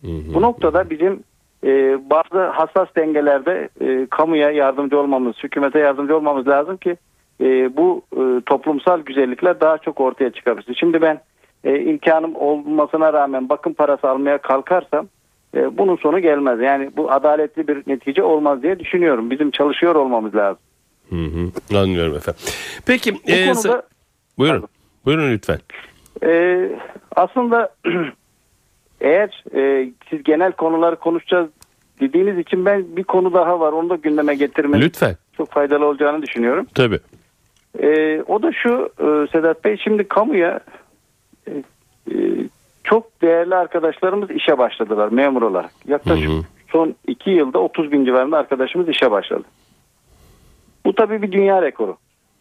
Hı 0.00 0.06
hı. 0.06 0.34
Bu 0.34 0.42
noktada 0.42 0.90
bizim 0.90 1.22
e, 1.64 1.98
bazı 2.10 2.44
hassas 2.44 2.88
dengelerde 2.96 3.68
e, 3.80 4.06
kamuya 4.10 4.50
yardımcı 4.50 4.98
olmamız, 4.98 5.36
hükümete 5.42 5.78
yardımcı 5.78 6.16
olmamız 6.16 6.48
lazım 6.48 6.76
ki 6.76 6.96
e, 7.40 7.76
bu 7.76 8.02
e, 8.12 8.40
toplumsal 8.46 9.00
güzellikler 9.00 9.60
daha 9.60 9.78
çok 9.78 10.00
ortaya 10.00 10.30
çıkabilsin. 10.30 10.72
Şimdi 10.72 11.02
ben 11.02 11.20
e, 11.64 11.80
imkanım 11.80 12.36
olmasına 12.36 13.12
rağmen 13.12 13.48
bakım 13.48 13.74
parası 13.74 14.10
almaya 14.10 14.38
kalkarsam 14.38 15.06
e, 15.54 15.78
bunun 15.78 15.96
sonu 15.96 16.18
gelmez. 16.20 16.60
Yani 16.60 16.90
bu 16.96 17.10
adaletli 17.12 17.68
bir 17.68 17.82
netice 17.86 18.22
olmaz 18.22 18.62
diye 18.62 18.78
düşünüyorum. 18.78 19.30
Bizim 19.30 19.50
çalışıyor 19.50 19.94
olmamız 19.94 20.34
lazım. 20.34 20.62
Hı 21.08 21.16
hı. 21.16 21.78
Anlıyorum 21.78 22.14
efendim. 22.14 22.40
Peki. 22.86 23.14
Bu 23.14 23.18
e, 23.26 23.46
konuda 23.46 23.82
buyurun. 24.38 24.60
Pardon. 24.60 24.68
Buyurun 25.04 25.32
lütfen. 25.32 25.58
e, 26.24 26.60
aslında 27.16 27.74
eğer 29.00 29.44
e, 29.54 29.90
siz 30.10 30.22
genel 30.22 30.52
konuları 30.52 30.96
konuşacağız 30.96 31.48
dediğiniz 32.00 32.38
için 32.38 32.64
ben 32.66 32.96
bir 32.96 33.04
konu 33.04 33.32
daha 33.34 33.60
var. 33.60 33.72
Onu 33.72 33.90
da 33.90 33.96
gündeme 33.96 34.34
getirmeniz 34.34 34.84
Lütfen. 34.86 35.16
çok 35.36 35.50
faydalı 35.50 35.86
olacağını 35.86 36.22
düşünüyorum. 36.22 36.66
Tabii. 36.74 37.00
Ee, 37.82 38.22
o 38.26 38.42
da 38.42 38.52
şu 38.52 38.90
e, 38.98 39.26
Sedat 39.32 39.64
Bey 39.64 39.76
şimdi 39.84 40.08
kamuya 40.08 40.60
e, 41.46 41.50
e, 42.10 42.14
çok 42.88 43.22
değerli 43.22 43.54
arkadaşlarımız 43.54 44.30
işe 44.30 44.58
başladılar 44.58 45.08
memur 45.12 45.42
olarak. 45.42 45.70
Yaklaşık 45.88 46.28
Hı 46.28 46.32
hı. 46.32 46.42
son 46.72 46.94
iki 47.06 47.30
yılda 47.30 47.58
30 47.58 47.92
bin 47.92 48.04
civarında 48.04 48.38
arkadaşımız 48.38 48.88
işe 48.88 49.10
başladı. 49.10 49.44
Bu 50.84 50.94
tabii 50.94 51.22
bir 51.22 51.32
dünya 51.32 51.62
rekoru. 51.62 51.96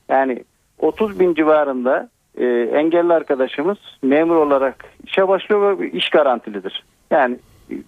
Yani 0.10 0.44
30 0.80 1.20
bin 1.20 1.34
civarında 1.34 2.10
e, 2.38 2.46
engelli 2.74 3.13
arkadaşımız 3.13 3.77
memur 4.01 4.36
olarak 4.36 4.86
işe 5.04 5.27
başlıyor 5.27 5.80
ve 5.80 5.92
iş 5.92 6.10
garantilidir. 6.10 6.84
Yani 7.12 7.38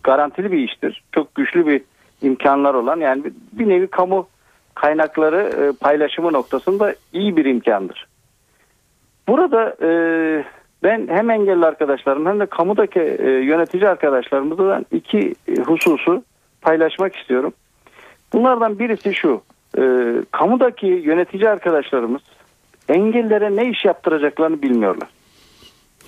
garantili 0.04 0.52
bir 0.52 0.58
iştir. 0.58 1.04
Çok 1.12 1.36
güçlü 1.36 1.68
bir 1.68 1.82
imkanlar 2.22 2.74
olan 2.74 3.00
yani 3.00 3.24
bir, 3.24 3.34
bir 3.52 3.70
nevi 3.70 3.88
kamu 3.88 4.28
kaynakları 4.76 5.42
e, 5.64 5.72
paylaşımı 5.72 6.34
noktasında 6.34 6.96
iyi 7.14 7.38
bir 7.38 7.46
imkandır. 7.46 8.08
Burada 9.28 9.76
e, 9.82 9.90
ben 10.84 11.08
hem 11.08 11.30
engelli 11.30 11.66
arkadaşlarım 11.66 12.26
hem 12.26 12.40
de 12.40 12.46
kamudaki 12.46 13.00
e, 13.00 13.30
yönetici 13.30 13.90
arkadaşlarımızdan 13.90 14.86
iki 14.92 15.36
e, 15.48 15.62
hususu 15.62 16.24
paylaşmak 16.62 17.16
istiyorum. 17.16 17.54
Bunlardan 18.34 18.80
birisi 18.80 19.14
şu. 19.14 19.42
E, 19.78 19.84
kamudaki 20.32 20.88
yönetici 20.88 21.50
arkadaşlarımız 21.50 22.22
engellilere 22.90 23.56
ne 23.56 23.70
iş 23.70 23.86
yaptıracaklarını 23.86 24.62
bilmiyorlar. 24.62 25.10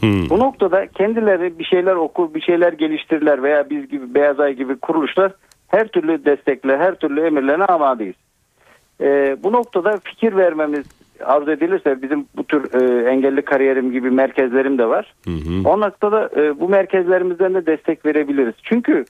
Hı. 0.01 0.29
Bu 0.29 0.39
noktada 0.39 0.87
kendileri 0.87 1.59
bir 1.59 1.63
şeyler 1.63 1.95
okur, 1.95 2.33
bir 2.33 2.41
şeyler 2.41 2.73
geliştirirler 2.73 3.43
veya 3.43 3.69
biz 3.69 3.89
gibi 3.89 4.13
Beyaz 4.13 4.39
Ay 4.39 4.53
gibi 4.53 4.75
kuruluşlar 4.75 5.31
her 5.67 5.87
türlü 5.87 6.25
destekle, 6.25 6.77
her 6.77 6.95
türlü 6.95 7.25
emirlerine 7.25 7.65
amadeyiz. 7.65 8.15
Ee, 9.01 9.37
bu 9.43 9.51
noktada 9.51 9.99
fikir 10.03 10.35
vermemiz 10.35 10.85
arzu 11.25 11.51
edilirse 11.51 12.01
bizim 12.01 12.25
bu 12.35 12.43
tür 12.43 12.73
e, 12.73 13.09
engelli 13.09 13.41
kariyerim 13.41 13.91
gibi 13.91 14.11
merkezlerim 14.11 14.77
de 14.77 14.85
var. 14.85 15.13
Hı 15.25 15.31
hı. 15.31 15.69
O 15.69 15.79
noktada 15.79 16.29
e, 16.35 16.59
bu 16.59 16.69
merkezlerimizden 16.69 17.53
de 17.53 17.65
destek 17.65 18.05
verebiliriz. 18.05 18.55
Çünkü 18.63 19.05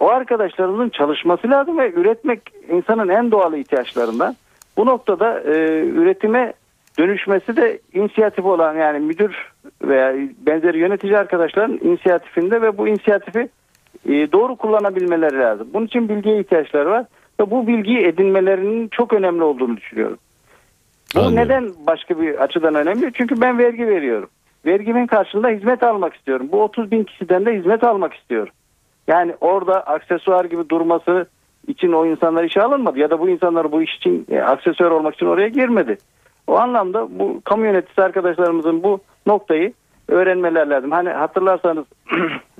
o 0.00 0.08
arkadaşlarımızın 0.08 0.88
çalışması 0.88 1.50
lazım 1.50 1.78
ve 1.78 1.92
üretmek 1.92 2.40
insanın 2.72 3.08
en 3.08 3.30
doğal 3.30 3.54
ihtiyaçlarından. 3.54 4.36
Bu 4.76 4.86
noktada 4.86 5.40
e, 5.40 5.84
üretime 5.86 6.52
dönüşmesi 6.98 7.56
de 7.56 7.78
inisiyatif 7.94 8.44
olan 8.44 8.74
yani 8.74 8.98
müdür 8.98 9.52
veya 9.82 10.14
benzeri 10.46 10.78
yönetici 10.78 11.18
arkadaşların 11.18 11.78
inisiyatifinde 11.82 12.62
ve 12.62 12.78
bu 12.78 12.88
inisiyatifi 12.88 13.48
e, 14.08 14.32
doğru 14.32 14.56
kullanabilmeleri 14.56 15.38
lazım. 15.38 15.68
Bunun 15.74 15.86
için 15.86 16.08
bilgiye 16.08 16.40
ihtiyaçları 16.40 16.90
var 16.90 17.06
ve 17.40 17.50
bu 17.50 17.66
bilgiyi 17.66 17.98
edinmelerinin 17.98 18.88
çok 18.88 19.12
önemli 19.12 19.42
olduğunu 19.42 19.76
düşünüyorum. 19.76 20.18
Bu 21.14 21.20
Anlıyorum. 21.20 21.36
neden 21.36 21.72
başka 21.86 22.20
bir 22.20 22.42
açıdan 22.42 22.74
önemli? 22.74 23.12
Çünkü 23.14 23.40
ben 23.40 23.58
vergi 23.58 23.86
veriyorum. 23.86 24.28
Vergimin 24.66 25.06
karşılığında 25.06 25.48
hizmet 25.48 25.82
almak 25.82 26.14
istiyorum. 26.14 26.48
Bu 26.52 26.62
30 26.62 26.90
bin 26.90 27.04
kişiden 27.04 27.46
de 27.46 27.58
hizmet 27.58 27.84
almak 27.84 28.14
istiyorum. 28.14 28.52
Yani 29.08 29.34
orada 29.40 29.80
aksesuar 29.80 30.44
gibi 30.44 30.68
durması 30.68 31.26
için 31.66 31.92
o 31.92 32.06
insanlar 32.06 32.44
işe 32.44 32.62
alınmadı 32.62 32.98
ya 32.98 33.10
da 33.10 33.20
bu 33.20 33.28
insanlar 33.28 33.72
bu 33.72 33.82
iş 33.82 33.96
için 33.96 34.26
e, 34.30 34.40
aksesuar 34.40 34.90
olmak 34.90 35.14
için 35.14 35.26
oraya 35.26 35.48
girmedi. 35.48 35.98
O 36.46 36.56
anlamda 36.56 37.18
bu 37.18 37.40
kamu 37.44 37.64
yöneticisi 37.64 38.02
arkadaşlarımızın 38.02 38.82
bu 38.82 39.00
noktayı 39.26 39.72
öğrenmeler 40.08 40.66
lazım. 40.66 40.90
Hani 40.90 41.08
hatırlarsanız 41.08 41.84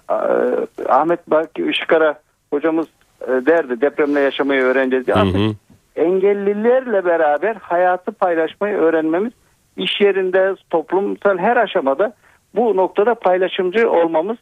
Ahmet 0.89 1.31
Baki 1.31 1.63
Işıkara 1.71 2.19
hocamız 2.53 2.87
e, 3.23 3.27
derdi 3.27 3.81
depremle 3.81 4.21
yaşamayı 4.21 4.61
öğreneceğiz 4.61 5.07
diye. 5.07 5.17
Hı 5.17 5.21
hı. 5.21 5.55
Engellilerle 5.99 7.05
beraber 7.05 7.57
hayatı 7.57 8.13
paylaşmayı 8.13 8.77
öğrenmemiz 8.77 9.33
iş 9.77 10.01
yerinde 10.01 10.55
toplumsal 10.71 11.39
her 11.39 11.57
aşamada 11.57 12.13
bu 12.55 12.77
noktada 12.77 13.15
paylaşımcı 13.15 13.91
olmamız 13.91 14.37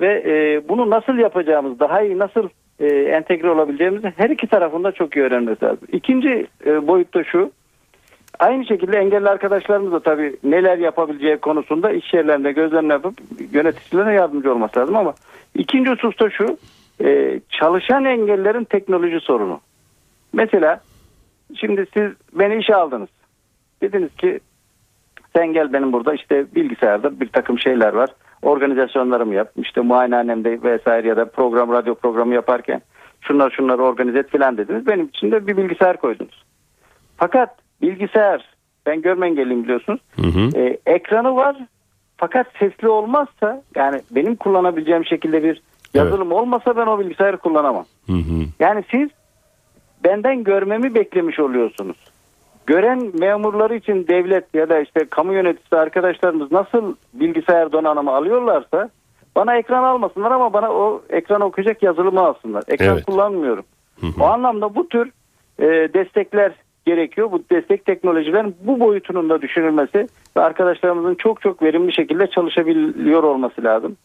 ve 0.00 0.22
e, 0.26 0.68
bunu 0.68 0.90
nasıl 0.90 1.18
yapacağımız 1.18 1.80
daha 1.80 2.02
iyi 2.02 2.18
nasıl 2.18 2.48
e, 2.80 2.86
entegre 2.86 3.50
olabileceğimizi 3.50 4.12
her 4.16 4.30
iki 4.30 4.46
tarafında 4.46 4.92
çok 4.92 5.16
iyi 5.16 5.24
öğrenmesi 5.24 5.64
lazım. 5.64 5.88
İkinci 5.92 6.46
e, 6.66 6.86
boyutta 6.86 7.24
şu 7.24 7.50
aynı 8.38 8.66
şekilde 8.66 8.98
engelli 8.98 9.28
arkadaşlarımız 9.28 9.92
da 9.92 10.00
tabii 10.00 10.36
neler 10.44 10.78
yapabileceği 10.78 11.36
konusunda 11.36 11.92
iş 11.92 12.14
yerlerinde 12.14 12.52
gözlemle 12.52 12.92
yapıp 12.92 13.14
yöneticilerine 13.52 14.14
yardımcı 14.14 14.52
olması 14.52 14.78
lazım 14.78 14.96
ama 14.96 15.14
ikinci 15.54 15.90
husus 15.90 16.18
da 16.20 16.30
şu 16.30 16.58
e, 17.04 17.40
çalışan 17.50 18.04
engellerin 18.04 18.64
teknoloji 18.64 19.20
sorunu. 19.20 19.60
Mesela 20.32 20.80
şimdi 21.56 21.86
siz 21.96 22.12
beni 22.32 22.56
işe 22.56 22.74
aldınız. 22.74 23.08
Dediniz 23.82 24.14
ki 24.14 24.40
sen 25.36 25.52
gel 25.52 25.72
benim 25.72 25.92
burada 25.92 26.14
işte 26.14 26.54
bilgisayarda 26.54 27.20
bir 27.20 27.28
takım 27.28 27.58
şeyler 27.58 27.92
var. 27.92 28.10
Organizasyonlarımı 28.42 29.34
yap. 29.34 29.52
İşte 29.56 29.80
muayenehanemde 29.80 30.62
vesaire 30.62 31.08
ya 31.08 31.16
da 31.16 31.24
program 31.24 31.72
radyo 31.72 31.94
programı 31.94 32.34
yaparken 32.34 32.82
şunlar 33.20 33.50
şunları 33.50 33.82
organize 33.82 34.18
et 34.18 34.30
filan 34.30 34.56
dediniz. 34.56 34.86
Benim 34.86 35.06
için 35.06 35.30
de 35.30 35.46
bir 35.46 35.56
bilgisayar 35.56 35.96
koydunuz. 35.96 36.44
Fakat 37.16 37.56
bilgisayar 37.82 38.54
ben 38.86 39.02
görme 39.02 39.26
engelliyim 39.26 39.64
biliyorsunuz. 39.64 40.00
Hı 40.16 40.26
hı. 40.26 40.58
E, 40.60 40.78
ekranı 40.86 41.36
var 41.36 41.56
Fakat 42.20 42.46
sesli 42.58 42.88
olmazsa 42.88 43.62
yani 43.76 44.00
benim 44.10 44.36
kullanabileceğim 44.36 45.04
şekilde 45.04 45.42
bir 45.42 45.62
yazılım 45.94 46.32
olmasa 46.32 46.76
ben 46.76 46.86
o 46.86 46.98
bilgisayarı 46.98 47.36
kullanamam. 47.36 47.84
Hı 48.06 48.12
hı. 48.12 48.44
Yani 48.60 48.84
siz 48.90 49.08
benden 50.04 50.44
görmemi 50.44 50.94
beklemiş 50.94 51.40
oluyorsunuz. 51.40 51.96
Gören 52.66 53.12
memurları 53.18 53.76
için 53.76 54.06
devlet 54.08 54.54
ya 54.54 54.68
da 54.68 54.80
işte 54.80 55.04
kamu 55.10 55.32
yöneticisi 55.32 55.76
arkadaşlarımız 55.76 56.52
nasıl 56.52 56.94
bilgisayar 57.14 57.72
donanımı 57.72 58.10
alıyorlarsa 58.10 58.90
bana 59.36 59.56
ekran 59.56 59.82
almasınlar 59.82 60.30
ama 60.30 60.52
bana 60.52 60.70
o 60.72 61.02
ekran 61.10 61.40
okuyacak 61.40 61.82
yazılımı 61.82 62.20
alsınlar. 62.20 62.64
Ekran 62.68 62.94
Evet. 62.94 63.04
kullanmıyorum. 63.04 63.64
O 64.20 64.24
anlamda 64.24 64.74
bu 64.74 64.88
tür 64.88 65.10
e, 65.58 65.66
destekler 65.66 66.52
gerekiyor. 66.86 67.32
Bu 67.32 67.42
destek 67.50 67.84
teknolojilerin 67.84 68.56
bu 68.62 68.80
boyutunun 68.80 69.30
da 69.30 69.42
düşünülmesi 69.42 70.08
ve 70.36 70.40
arkadaşlarımızın 70.40 71.14
çok 71.14 71.40
çok 71.40 71.62
verimli 71.62 71.92
şekilde 71.92 72.26
çalışabiliyor 72.26 73.22
olması 73.22 73.64
lazım. 73.64 73.96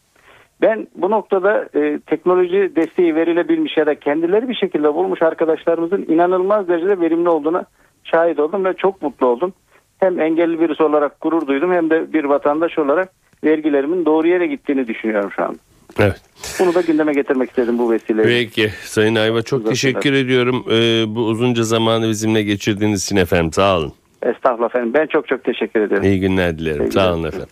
Ben 0.60 0.86
bu 0.94 1.10
noktada 1.10 1.68
e, 1.74 1.98
teknoloji 2.06 2.72
desteği 2.76 3.14
verilebilmiş 3.14 3.76
ya 3.76 3.86
da 3.86 3.94
kendileri 3.94 4.48
bir 4.48 4.54
şekilde 4.54 4.94
bulmuş 4.94 5.22
arkadaşlarımızın 5.22 6.06
inanılmaz 6.08 6.68
derecede 6.68 7.00
verimli 7.00 7.28
olduğuna 7.28 7.64
şahit 8.04 8.38
oldum 8.38 8.64
ve 8.64 8.74
çok 8.74 9.02
mutlu 9.02 9.26
oldum. 9.26 9.52
Hem 9.98 10.20
engelli 10.20 10.60
birisi 10.60 10.82
olarak 10.82 11.20
gurur 11.20 11.46
duydum 11.46 11.72
hem 11.72 11.90
de 11.90 12.12
bir 12.12 12.24
vatandaş 12.24 12.78
olarak 12.78 13.08
vergilerimin 13.44 14.04
doğru 14.06 14.28
yere 14.28 14.46
gittiğini 14.46 14.88
düşünüyorum 14.88 15.30
şu 15.36 15.42
an. 15.42 15.56
Evet. 15.98 16.20
Bunu 16.60 16.74
da 16.74 16.80
gündeme 16.80 17.12
getirmek 17.12 17.48
istedim 17.48 17.78
bu 17.78 17.90
vesileyle. 17.90 18.28
Peki 18.28 18.70
Sayın 18.84 19.14
Ayva 19.14 19.42
çok 19.42 19.58
Güzel 19.58 19.70
teşekkür 19.70 20.12
ediyorum. 20.12 20.64
Ee, 20.70 21.04
bu 21.14 21.20
uzunca 21.20 21.62
zamanı 21.62 22.08
bizimle 22.08 22.42
geçirdiğiniz 22.42 23.04
için 23.04 23.16
efendim 23.16 23.52
sağ 23.52 23.78
olun. 23.78 23.92
Estağfurullah 24.22 24.68
efendim. 24.68 24.94
Ben 24.94 25.06
çok 25.06 25.28
çok 25.28 25.44
teşekkür 25.44 25.80
ederim. 25.80 26.02
İyi 26.02 26.20
günler 26.20 26.58
dilerim. 26.58 26.84
İyi 26.84 26.92
Sağ 26.92 27.14
olun 27.14 27.24
efendim. 27.24 27.48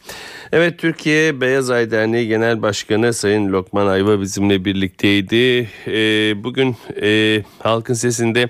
Evet 0.53 0.79
Türkiye 0.79 1.41
Beyaz 1.41 1.71
Ay 1.71 1.91
Derneği 1.91 2.29
Genel 2.29 2.63
Başkanı 2.63 3.13
Sayın 3.13 3.53
Lokman 3.53 3.87
Ayva 3.87 4.21
bizimle 4.21 4.65
birlikteydi. 4.65 5.69
Ee, 5.87 6.45
bugün 6.45 6.77
e, 7.03 7.43
halkın 7.63 7.95
sesinde 7.95 8.49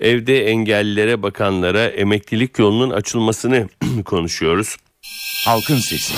evde 0.00 0.46
engellilere 0.46 1.22
bakanlara 1.22 1.84
emeklilik 1.84 2.58
yolunun 2.58 2.90
açılmasını 2.90 3.66
konuşuyoruz. 4.04 4.76
Halkın 5.46 5.76
Sesi. 5.76 6.14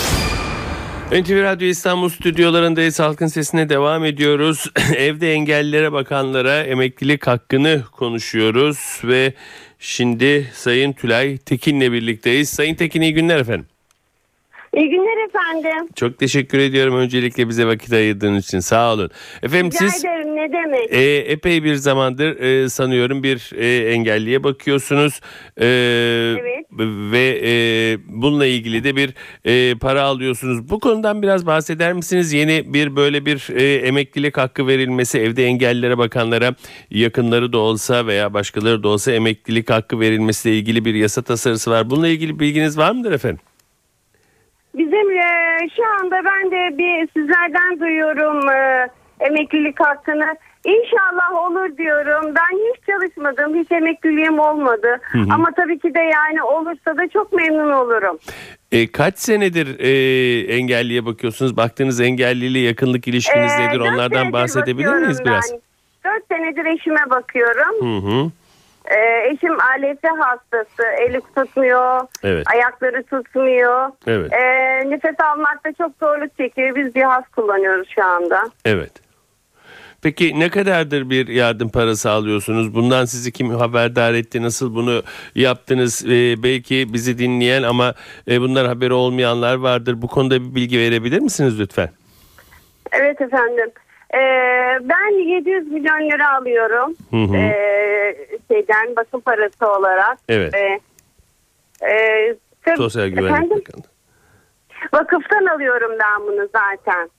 NTV 1.13 1.43
Radyo 1.43 1.69
İstanbul 1.69 2.09
stüdyolarındayız. 2.09 3.01
Halkın 3.01 3.27
sesine 3.27 3.69
devam 3.69 4.05
ediyoruz. 4.05 4.73
Evde 4.97 5.33
engellilere 5.33 5.93
bakanlara 5.93 6.63
emeklilik 6.63 7.27
hakkını 7.27 7.83
konuşuyoruz 7.93 9.01
ve 9.05 9.33
şimdi 9.79 10.51
Sayın 10.55 10.93
Tülay 10.93 11.39
Tekin'le 11.39 11.93
birlikteyiz. 11.93 12.49
Sayın 12.49 12.75
Tekin 12.75 13.01
iyi 13.01 13.15
günler 13.15 13.41
efendim. 13.41 13.67
İyi 14.77 14.91
günler 14.91 15.27
efendim. 15.29 15.89
Çok 15.95 16.19
teşekkür 16.19 16.59
ediyorum 16.59 16.97
öncelikle 16.97 17.49
bize 17.49 17.67
vakit 17.67 17.93
ayırdığınız 17.93 18.45
için. 18.45 18.61
Sağ 18.61 18.93
olun. 18.93 19.11
Efendim 19.43 19.67
Rica 19.67 19.79
siz 19.79 20.05
ederim 20.05 20.15
ne 20.47 20.53
demek. 20.53 20.93
e, 20.93 21.17
epey 21.33 21.65
bir 21.65 21.75
zamandır 21.75 22.41
e, 22.41 22.69
sanıyorum 22.69 23.23
bir 23.23 23.50
e, 23.57 23.91
engelliye 23.93 24.45
bakıyorsunuz. 24.45 25.21
E, 25.61 25.67
Evet. 26.41 26.67
Ve 27.12 27.41
e, 27.45 27.53
bununla 28.07 28.47
ilgili 28.47 28.85
de 28.85 28.97
bir 28.97 29.15
e, 29.45 29.79
para 29.79 30.03
alıyorsunuz. 30.03 30.71
Bu 30.71 30.81
konudan 30.81 31.23
biraz 31.23 31.47
bahseder 31.47 31.93
misiniz? 31.93 32.33
Yeni 32.33 32.75
bir 32.75 32.97
böyle 32.97 33.26
bir 33.26 33.49
e, 33.57 33.75
emeklilik 33.75 34.37
hakkı 34.38 34.67
verilmesi 34.67 35.19
evde 35.19 35.45
engellilere 35.45 35.99
bakanlara 35.99 36.55
yakınları 36.91 37.53
da 37.53 37.59
olsa 37.59 38.07
veya 38.07 38.35
başkaları 38.35 38.83
da 38.83 38.88
olsa 38.88 39.12
emeklilik 39.12 39.71
hakkı 39.71 40.00
verilmesiyle 40.00 40.57
ilgili 40.57 40.85
bir 40.85 40.95
yasa 40.95 41.23
tasarısı 41.23 41.71
var. 41.71 41.91
Bununla 41.91 42.09
ilgili 42.09 42.41
bilginiz 42.41 42.79
var 42.79 42.91
mıdır 42.93 43.12
efendim? 43.12 43.41
Bizim 44.75 45.11
e, 45.11 45.59
şu 45.76 45.83
anda 46.00 46.17
ben 46.25 46.50
de 46.50 46.79
bir 46.79 47.09
sizlerden 47.17 47.81
duyuyorum 47.81 48.49
e, 48.50 48.88
emeklilik 49.20 49.80
hakkını. 49.80 50.37
İnşallah 50.64 51.35
olur 51.50 51.76
diyorum. 51.79 52.35
Ben 52.35 52.57
hiç 52.59 52.87
çalışmadım. 52.87 53.55
Hiç 53.62 53.72
emekliliğim 53.72 54.38
olmadı. 54.38 55.00
Ama 55.31 55.48
tabii 55.57 55.79
ki 55.79 55.94
de 55.94 56.00
yani 56.00 56.42
olursa 56.42 56.96
da 56.96 57.09
çok 57.09 57.33
memnun 57.33 57.72
olurum. 57.72 58.18
E, 58.72 58.92
kaç 58.92 59.18
senedir 59.18 59.79
e, 59.79 60.55
engelliye 60.57 61.07
bakıyorsunuz? 61.07 61.57
Baktığınız 61.57 62.00
engelliyle 62.00 62.59
yakınlık 62.59 63.09
ilişkiniz 63.09 63.52
E, 63.52 63.68
nedir? 63.68 63.81
Onlardan 63.81 64.33
bahsedebilir 64.33 64.92
miyiz 64.94 65.24
biraz? 65.24 65.52
ben. 65.52 65.61
Dört 66.12 66.22
senedir 66.29 66.64
eşime 66.64 67.11
bakıyorum. 67.11 67.74
Hı 67.81 68.09
hı. 68.09 68.31
E, 68.96 69.29
eşim 69.29 69.52
ALS 69.61 70.18
hastası. 70.20 70.83
Eli 71.00 71.20
tutmuyor. 71.37 72.00
Evet. 72.24 72.46
Ayakları 72.55 73.02
tutmuyor. 73.02 73.90
Evet. 74.07 74.33
E, 74.33 74.40
nefes 74.90 75.20
almakta 75.20 75.72
çok 75.72 75.92
zorluk 76.02 76.37
çekiyor. 76.37 76.76
Biz 76.76 76.94
cihaz 76.94 77.24
kullanıyoruz 77.37 77.88
şu 77.94 78.05
anda. 78.05 78.42
Evet. 78.64 79.06
Peki 80.07 80.40
ne 80.40 80.49
kadardır 80.49 81.11
bir 81.11 81.29
yardım 81.29 81.69
parası 81.69 82.11
alıyorsunuz? 82.11 82.75
Bundan 82.75 83.05
sizi 83.05 83.33
kim 83.33 83.51
haberdar 83.51 84.14
etti? 84.14 84.42
Nasıl 84.42 84.75
bunu 84.75 85.03
yaptınız? 85.35 86.05
E, 86.07 86.42
belki 86.42 86.92
bizi 86.92 87.19
dinleyen 87.19 87.62
ama 87.62 87.95
e, 88.31 88.40
bunlar 88.40 88.66
haberi 88.66 88.92
olmayanlar 88.92 89.55
vardır. 89.55 90.03
Bu 90.03 90.09
konuda 90.09 90.40
bir 90.40 90.55
bilgi 90.55 90.79
verebilir 90.79 91.19
misiniz 91.19 91.61
lütfen? 91.61 91.90
Evet 92.92 93.21
efendim. 93.21 93.71
Ee, 94.14 94.19
ben 94.83 95.35
700 95.37 95.66
milyon 95.73 96.11
lira 96.11 96.37
alıyorum. 96.37 96.95
Hı 97.11 97.16
hı. 97.16 97.37
Ee, 97.37 98.29
şeyden 98.49 98.97
bakım 98.97 99.21
parası 99.21 99.66
olarak. 99.79 100.19
Evet. 100.29 100.55
Ee, 100.55 100.79
e, 101.90 102.35
sırf- 102.66 102.77
Sosyal 102.77 103.07
Güvenlik 103.09 103.51
Bakanlığı. 103.51 103.87
Vakıftan 104.95 105.47
alıyorum 105.47 105.90
ben 106.01 106.27
bunu 106.27 106.49
zaten. 106.53 107.11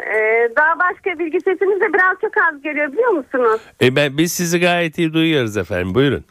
Ee, 0.00 0.48
daha 0.56 0.78
başka 0.78 1.18
bilgi 1.18 1.40
sesiniz 1.40 1.80
de 1.80 1.92
biraz 1.92 2.20
çok 2.20 2.36
az 2.36 2.62
geliyor 2.62 2.92
biliyor 2.92 3.10
musunuz? 3.10 3.60
E 3.82 3.96
ben, 3.96 4.18
biz 4.18 4.32
sizi 4.32 4.60
gayet 4.60 4.98
iyi 4.98 5.12
duyuyoruz 5.12 5.56
efendim. 5.56 5.94
Buyurun. 5.94 6.24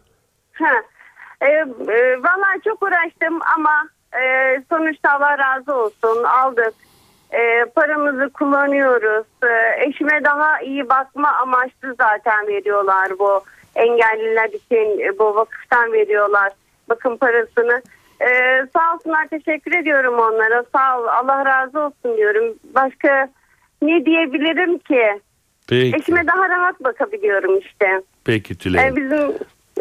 Ha. 0.54 0.74
Ee, 1.42 1.46
e, 1.48 2.24
vallahi 2.24 2.62
çok 2.64 2.84
uğraştım 2.84 3.40
ama 3.56 3.90
e, 4.22 4.24
sonuçta 4.70 5.12
Allah 5.12 5.38
razı 5.38 5.76
olsun 5.76 6.24
aldık. 6.24 6.74
E, 7.32 7.66
paramızı 7.66 8.30
kullanıyoruz. 8.30 9.26
E, 9.44 9.84
eşime 9.86 10.24
daha 10.24 10.62
iyi 10.62 10.90
bakma 10.90 11.32
amaçlı 11.32 11.96
zaten 11.98 12.48
veriyorlar 12.48 13.20
bu 13.20 13.44
engelliler 13.76 14.50
için 14.50 15.00
e, 15.00 15.20
bu 15.20 15.36
vakıftan 15.36 15.94
veriyorlar 15.94 16.52
bakım 16.90 17.18
parasını. 17.18 17.82
E, 18.22 18.30
sağ 18.74 18.94
olsunlar 18.94 19.28
teşekkür 19.28 19.76
ediyorum 19.76 20.20
onlara. 20.20 20.64
Sağ 20.76 21.00
ol 21.00 21.06
Allah 21.08 21.46
razı 21.46 21.80
olsun 21.80 22.18
diyorum. 22.18 22.56
Başka 22.76 23.30
ne 23.88 24.06
diyebilirim 24.06 24.78
ki? 24.78 25.22
Peki. 25.68 25.96
Eşime 25.98 26.28
daha 26.28 26.50
rahat 26.50 26.84
bakabiliyorum 26.84 27.60
işte. 27.60 27.86
Peki 28.26 28.56
Tülay. 28.58 28.88
E, 28.88 28.96
bizim 28.96 29.32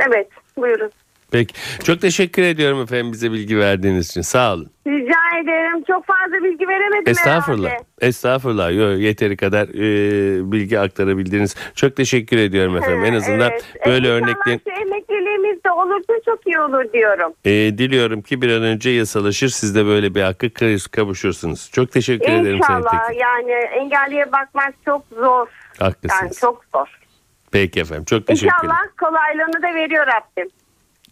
evet 0.08 0.28
buyurun. 0.56 0.90
Peki. 1.30 1.54
Çok 1.84 2.00
teşekkür 2.00 2.42
ediyorum 2.42 2.82
efendim 2.82 3.12
bize 3.12 3.32
bilgi 3.32 3.58
verdiğiniz 3.58 4.08
için. 4.10 4.20
Sağ 4.20 4.54
olun. 4.54 4.70
Rica 4.86 5.40
ederim. 5.42 5.84
Çok 5.86 6.06
fazla 6.06 6.44
bilgi 6.44 6.68
veremedim 6.68 7.10
Estağfurullah. 7.12 7.68
herhalde. 7.70 7.84
Estağfurullah. 8.00 8.74
Yo, 8.76 8.90
yeteri 8.90 9.36
kadar 9.36 9.68
e, 9.68 10.52
bilgi 10.52 10.78
aktarabildiniz. 10.80 11.56
Çok 11.74 11.96
teşekkür 11.96 12.36
ediyorum 12.36 12.76
efendim. 12.76 13.04
En 13.04 13.14
azından 13.14 13.50
Evet. 13.50 13.64
böyle 13.86 14.08
E, 14.08 14.10
örneklerin 14.10 14.58
de 14.58 15.04
olursa 15.76 16.12
çok 16.24 16.46
iyi 16.46 16.60
olur 16.60 16.92
diyorum. 16.92 17.32
e, 17.44 17.50
diliyorum 17.50 18.22
ki 18.22 18.42
bir 18.42 18.50
an 18.50 18.62
önce 18.62 18.90
yasalaşır. 18.90 19.48
Siz 19.48 19.74
de 19.74 19.86
böyle 19.86 20.14
bir 20.14 20.22
hakkı 20.22 20.50
kavuşursunuz. 20.90 21.70
Çok 21.72 21.92
teşekkür 21.92 22.32
ederim 22.32 22.60
Sayın 22.66 22.80
İnşallah 22.80 23.20
yani 23.20 23.52
engelliye 23.52 24.32
bakmak 24.32 24.74
çok 24.84 25.04
zor. 25.16 25.46
Haklısınız. 25.78 26.22
Yani 26.22 26.34
çok 26.40 26.64
zor. 26.74 26.86
Peki 27.52 27.80
efendim. 27.80 28.04
Çok 28.04 28.26
teşekkür 28.26 28.46
ederim. 28.54 28.64
İnşallah 28.64 28.86
kolaylığını 29.00 29.62
da 29.62 29.74
veriyor 29.74 30.06
Rabbim. 30.06 30.50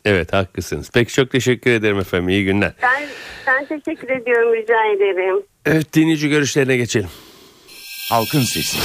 Evet 0.04 0.32
haklısınız. 0.32 0.90
Peki 0.94 1.12
çok 1.12 1.30
teşekkür 1.30 1.70
ederim 1.70 1.98
efendim. 1.98 2.28
İyi 2.28 2.44
günler. 2.44 2.72
Ben, 2.82 3.02
ben 3.46 3.64
teşekkür 3.66 4.08
ediyorum 4.08 4.54
rica 4.54 4.84
ederim. 4.96 5.42
Evet 5.66 5.92
dinleyici 5.92 6.28
görüşlerine 6.28 6.76
geçelim. 6.76 7.08
Halkın 8.10 8.40
Sesi. 8.40 8.78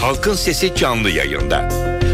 Halkın 0.00 0.34
Sesi 0.34 0.74
canlı 0.74 1.10
yayında. 1.10 1.68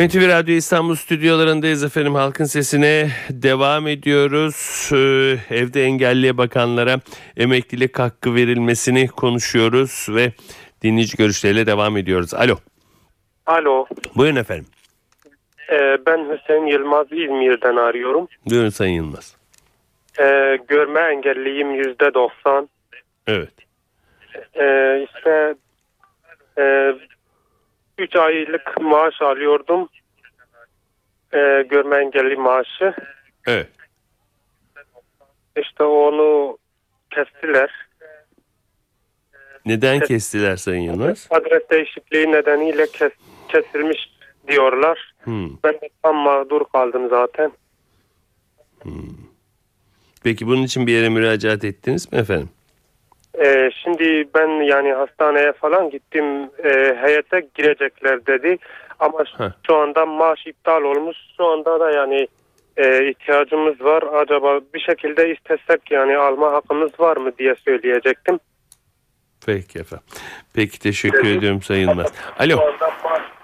NTV 0.00 0.28
Radyo 0.28 0.54
İstanbul 0.54 0.94
stüdyolarındayız 0.94 1.84
efendim. 1.84 2.14
Halkın 2.14 2.44
sesine 2.44 3.08
devam 3.30 3.86
ediyoruz. 3.86 4.90
Ee, 4.92 5.56
evde 5.56 5.82
engelliye 5.82 6.38
bakanlara 6.38 6.96
emeklilik 7.36 7.98
hakkı 7.98 8.34
verilmesini 8.34 9.08
konuşuyoruz 9.08 10.06
ve 10.10 10.32
dinleyici 10.82 11.16
görüşleriyle 11.16 11.66
devam 11.66 11.96
ediyoruz. 11.96 12.34
Alo. 12.34 12.56
Alo. 13.46 13.86
Buyurun 14.16 14.36
efendim. 14.36 14.66
Ee, 15.72 15.98
ben 16.06 16.18
Hüseyin 16.18 16.66
Yılmaz 16.66 17.06
İzmir'den 17.06 17.76
arıyorum. 17.76 18.28
Buyurun 18.50 18.68
Sayın 18.68 18.94
Yılmaz. 18.94 19.36
Ee, 20.20 20.58
görme 20.68 21.00
engelliyim 21.00 21.70
yüzde 21.70 22.14
doksan. 22.14 22.68
Evet. 23.26 23.52
Ee, 24.60 25.06
işte 25.08 25.54
e, 26.58 26.92
üç 28.00 28.16
aylık 28.16 28.80
maaş 28.80 29.22
alıyordum. 29.22 29.88
Ee, 31.34 31.66
görme 31.70 31.96
engelli 31.96 32.36
maaşı. 32.36 32.94
Evet. 33.46 33.68
İşte 35.56 35.84
onu 35.84 36.58
kestiler. 37.10 37.70
Neden 39.66 40.00
kestiler 40.00 40.56
Sayın 40.56 40.82
Yılmaz? 40.82 41.28
Adres 41.30 41.62
değişikliği 41.70 42.32
nedeniyle 42.32 42.86
kes, 42.86 43.12
kesilmiş 43.48 44.10
diyorlar. 44.48 45.14
Hmm. 45.22 45.50
Ben 45.64 45.72
de 45.72 45.88
tam 46.02 46.16
mağdur 46.16 46.64
kaldım 46.72 47.08
zaten. 47.08 47.52
Peki 50.22 50.46
bunun 50.46 50.62
için 50.62 50.86
bir 50.86 50.92
yere 50.92 51.08
müracaat 51.08 51.64
ettiniz 51.64 52.12
mi 52.12 52.18
efendim? 52.18 52.48
Ee, 53.38 53.70
şimdi 53.84 54.28
ben 54.34 54.48
yani 54.62 54.92
hastaneye 54.92 55.52
falan 55.52 55.90
gittim. 55.90 56.24
Ee, 56.64 56.96
heyete 57.00 57.42
girecekler 57.54 58.26
dedi. 58.26 58.58
Ama 59.00 59.24
şu- 59.24 59.44
Heh. 59.44 59.50
şu 59.66 59.76
anda 59.76 60.06
maaş 60.06 60.46
iptal 60.46 60.82
olmuş. 60.82 61.16
Şu 61.36 61.44
anda 61.46 61.80
da 61.80 61.90
yani 61.90 62.26
e, 62.76 63.08
ihtiyacımız 63.10 63.80
var. 63.84 64.02
Acaba 64.02 64.60
bir 64.74 64.80
şekilde 64.80 65.34
istesek 65.34 65.90
yani 65.90 66.16
alma 66.16 66.52
hakkımız 66.52 67.00
var 67.00 67.16
mı 67.16 67.32
diye 67.38 67.54
söyleyecektim. 67.54 68.38
Peki 69.46 69.78
efendim. 69.78 70.06
Peki 70.54 70.78
teşekkür 70.78 71.26
ediyorum 71.36 71.62
Sayın 71.62 71.88
Yılmaz. 71.88 72.12
Alo. 72.38 72.60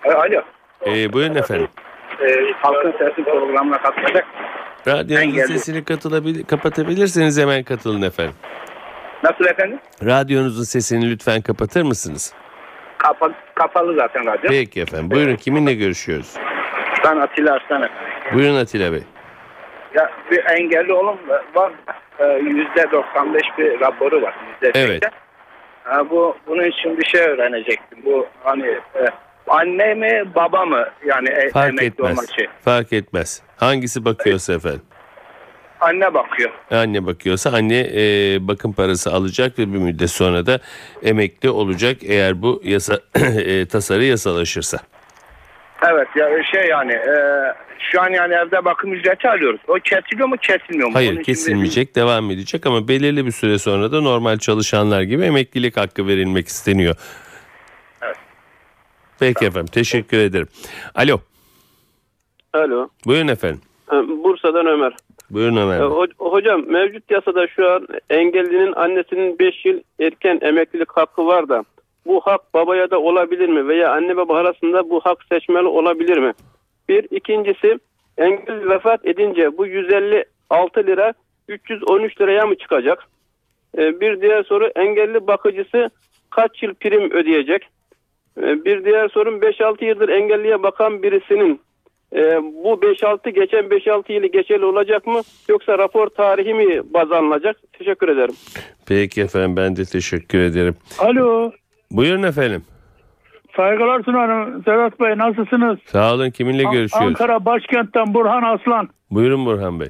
Alo. 0.05 0.42
Ee, 0.87 1.12
buyurun 1.12 1.35
efendim. 1.35 1.68
Ee, 2.20 2.53
halkın 2.57 2.92
sesi 2.99 3.25
programına 3.25 3.79
katılacak. 3.83 4.27
Radyonuzun 4.88 5.33
geldim. 5.33 5.49
sesini 5.49 5.85
katılabil 5.85 6.44
kapatabilirseniz 6.44 7.40
hemen 7.40 7.62
katılın 7.64 8.03
efendim. 8.03 8.35
Nasıl 9.30 9.44
efendim? 9.44 9.78
Radyonuzun 10.04 10.64
sesini 10.64 11.10
lütfen 11.10 11.40
kapatır 11.42 11.82
mısınız? 11.82 12.32
Kapa, 12.98 13.30
kapalı 13.54 13.94
zaten 13.96 14.26
radyo. 14.26 14.50
Peki 14.50 14.80
efendim. 14.80 15.10
Buyurun 15.10 15.36
kiminle 15.36 15.74
görüşüyoruz? 15.74 16.34
Ben 17.04 17.16
Atilla 17.16 17.52
Arslan. 17.54 17.88
Buyurun 18.34 18.56
Atilla 18.56 18.92
Bey. 18.92 19.02
Ya 19.94 20.10
bir 20.30 20.44
engelli 20.44 20.92
oğlum 20.92 21.18
var. 21.54 21.72
Ee, 22.18 22.24
Yüzde 22.24 22.92
95 22.92 23.42
bir 23.58 23.80
raporu 23.80 24.22
var. 24.22 24.34
Yüzde 24.52 24.78
Evet. 24.78 24.90
seksen. 25.04 25.10
Ha, 25.84 26.10
bu 26.10 26.36
bunun 26.46 26.64
için 26.64 26.98
bir 26.98 27.04
şey 27.04 27.20
öğrenecektim. 27.20 27.98
Bu 28.04 28.26
hani 28.44 28.66
e, 28.66 29.04
anne 29.48 29.94
mi 29.94 30.22
baba 30.34 30.64
mı 30.64 30.84
yani 31.06 31.28
e, 31.28 31.50
Fark 31.50 31.68
emekli 31.68 32.02
olmak 32.02 32.12
etmez. 32.12 32.30
için. 32.30 32.46
Fark 32.64 32.92
etmez. 32.92 33.42
Hangisi 33.56 34.04
bakıyorsa 34.04 34.52
efendim. 34.52 34.82
Anne 35.80 36.14
bakıyor. 36.14 36.50
Anne 36.70 37.06
bakıyorsa 37.06 37.50
anne 37.52 37.80
e, 37.94 38.38
bakım 38.48 38.72
parası 38.72 39.12
alacak 39.12 39.58
ve 39.58 39.72
bir 39.72 39.78
müddet 39.78 40.10
sonra 40.10 40.46
da 40.46 40.60
emekli 41.02 41.50
olacak 41.50 41.96
eğer 42.02 42.42
bu 42.42 42.60
yasa 42.64 43.00
e, 43.44 43.66
tasarı 43.66 44.04
yasalaşırsa. 44.04 44.78
Evet 45.90 46.08
ya 46.16 46.28
şey 46.52 46.68
yani 46.70 46.92
e, 46.92 47.14
şu 47.90 48.00
an 48.02 48.10
yani 48.10 48.34
evde 48.34 48.64
bakım 48.64 48.92
ücreti 48.92 49.28
alıyoruz. 49.28 49.60
O 49.68 49.74
kesiliyor 49.74 50.28
mu 50.28 50.36
kesilmiyor 50.36 50.86
mu? 50.88 50.90
Onun 50.90 50.94
Hayır 50.94 51.10
için 51.10 51.18
bir- 51.20 51.24
kesilmeyecek 51.24 51.96
devam 51.96 52.30
edecek 52.30 52.66
ama 52.66 52.88
belirli 52.88 53.26
bir 53.26 53.32
süre 53.32 53.58
sonra 53.58 53.92
da 53.92 54.00
normal 54.00 54.38
çalışanlar 54.38 55.02
gibi 55.02 55.22
emeklilik 55.24 55.76
hakkı 55.76 56.06
verilmek 56.06 56.48
isteniyor. 56.48 56.94
Peki 59.18 59.44
efendim 59.46 59.66
teşekkür 59.72 60.18
ederim. 60.18 60.48
Alo 60.94 61.20
Alo. 62.54 62.88
buyurun 63.06 63.28
efendim. 63.28 63.60
Ee, 63.92 63.94
Bursa'dan 63.94 64.66
Ömer. 64.66 64.92
Buyurun 65.30 65.56
Ömer 65.56 65.80
Bey. 65.80 65.86
ho- 65.86 66.08
Hocam 66.18 66.64
mevcut 66.66 67.10
yasada 67.10 67.46
şu 67.46 67.70
an 67.70 67.86
engellinin 68.10 68.72
annesinin 68.72 69.38
5 69.38 69.64
yıl 69.64 69.80
erken 70.00 70.38
emeklilik 70.42 70.90
hakkı 70.92 71.26
var 71.26 71.48
da 71.48 71.64
bu 72.06 72.20
hak 72.20 72.54
babaya 72.54 72.90
da 72.90 73.00
olabilir 73.00 73.48
mi? 73.48 73.68
Veya 73.68 73.92
anne 73.92 74.16
baba 74.16 74.36
arasında 74.36 74.90
bu 74.90 75.00
hak 75.00 75.18
seçmeli 75.32 75.66
olabilir 75.66 76.18
mi? 76.18 76.32
Bir. 76.88 77.06
ikincisi 77.10 77.78
engelli 78.18 78.68
vefat 78.68 79.06
edince 79.06 79.58
bu 79.58 79.66
156 79.66 80.86
lira 80.86 81.12
313 81.48 82.20
liraya 82.20 82.46
mı 82.46 82.54
çıkacak? 82.58 83.06
Ee, 83.78 84.00
Bir 84.00 84.20
diğer 84.20 84.42
soru 84.42 84.66
engelli 84.76 85.26
bakıcısı 85.26 85.90
kaç 86.30 86.62
yıl 86.62 86.74
prim 86.74 87.10
ödeyecek? 87.10 87.62
Ee, 88.38 88.64
Bir 88.64 88.84
diğer 88.84 89.08
sorun 89.08 89.40
5-6 89.40 89.84
yıldır 89.84 90.08
engelliye 90.08 90.62
bakan 90.62 91.02
birisinin 91.02 91.60
e, 92.12 92.21
bu 92.64 92.73
5-6 92.73 93.31
geçen 93.31 93.64
5-6 93.64 94.12
yılı 94.12 94.27
geçerli 94.27 94.64
olacak 94.64 95.07
mı 95.07 95.21
yoksa 95.49 95.79
rapor 95.79 96.09
tarihi 96.09 96.55
mi 96.55 96.81
baz 96.95 97.12
alınacak? 97.12 97.57
Teşekkür 97.73 98.09
ederim. 98.09 98.35
Peki 98.87 99.23
efendim 99.23 99.57
ben 99.57 99.77
de 99.77 99.85
teşekkür 99.85 100.38
ederim. 100.38 100.75
Alo. 100.99 101.53
Buyurun 101.90 102.23
efendim. 102.23 102.62
Saygılar 103.57 104.03
sunarım 104.03 104.62
Sedat 104.64 105.01
Bey 105.01 105.19
nasılsınız? 105.19 105.79
Sağ 105.87 106.14
olun 106.14 106.31
kiminle 106.31 106.66
An- 106.66 106.73
görüşüyoruz? 106.73 107.09
Ankara 107.09 107.45
başkentten 107.45 108.14
Burhan 108.14 108.42
Aslan. 108.42 108.88
Buyurun 109.11 109.47
Burhan 109.47 109.81
Bey. 109.81 109.87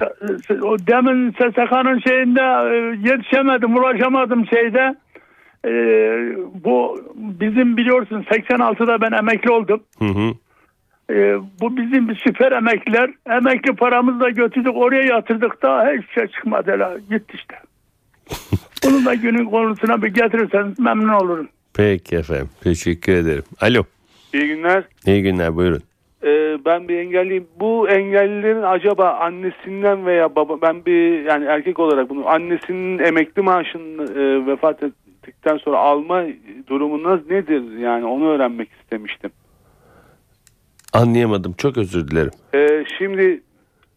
O 0.63 0.77
demin 0.79 1.31
SSK'nın 1.31 1.99
şeyinde 2.07 2.41
e, 2.41 3.09
yetişemedim, 3.09 3.75
ulaşamadım 3.77 4.47
şeyde. 4.47 4.95
E, 5.65 5.71
bu 6.63 6.99
bizim 7.15 7.77
biliyorsun 7.77 8.25
86'da 8.31 9.01
ben 9.01 9.11
emekli 9.17 9.51
oldum. 9.51 9.83
Hı 9.99 10.05
hı. 10.05 10.31
E, 11.09 11.35
bu 11.61 11.77
bizim 11.77 12.09
bir 12.09 12.15
süper 12.15 12.51
emekliler. 12.51 13.09
Emekli 13.29 13.75
paramızı 13.75 14.19
da 14.19 14.29
götürdük 14.29 14.75
oraya 14.75 15.03
yatırdık 15.03 15.63
da 15.63 15.93
hiçbir 15.97 16.13
şey 16.13 16.27
çıkmadı. 16.27 16.71
Hele, 16.71 16.99
gitti 17.09 17.33
işte. 17.37 17.55
Bunun 18.85 19.05
da 19.05 19.13
günün 19.13 19.45
konusuna 19.45 20.01
bir 20.01 20.07
getirirseniz 20.07 20.79
memnun 20.79 21.13
olurum. 21.13 21.47
Peki 21.73 22.15
efendim 22.15 22.49
teşekkür 22.63 23.13
ederim. 23.13 23.43
Alo. 23.61 23.83
İyi 24.33 24.47
günler. 24.47 24.83
İyi 25.05 25.23
günler 25.23 25.55
buyurun. 25.55 25.81
Ee, 26.23 26.57
ben 26.65 26.87
bir 26.87 26.97
engelliyim. 26.97 27.47
Bu 27.59 27.89
engellilerin 27.89 28.63
acaba 28.63 29.11
annesinden 29.11 30.05
veya 30.05 30.35
baba 30.35 30.61
ben 30.61 30.85
bir 30.85 31.25
yani 31.25 31.45
erkek 31.45 31.79
olarak 31.79 32.09
bunu 32.09 32.27
annesinin 32.27 32.99
emekli 32.99 33.41
maaşını 33.41 34.03
e, 34.03 34.45
vefat 34.47 34.83
ettikten 34.83 35.57
sonra 35.57 35.77
alma 35.77 36.23
durumu 36.67 37.03
nasıl 37.03 37.29
nedir 37.29 37.77
yani 37.77 38.05
onu 38.05 38.29
öğrenmek 38.29 38.69
istemiştim. 38.81 39.31
Anlayamadım 40.97 41.53
çok 41.57 41.77
özür 41.77 42.07
dilerim. 42.07 42.31
Ee, 42.55 42.85
şimdi 42.97 43.41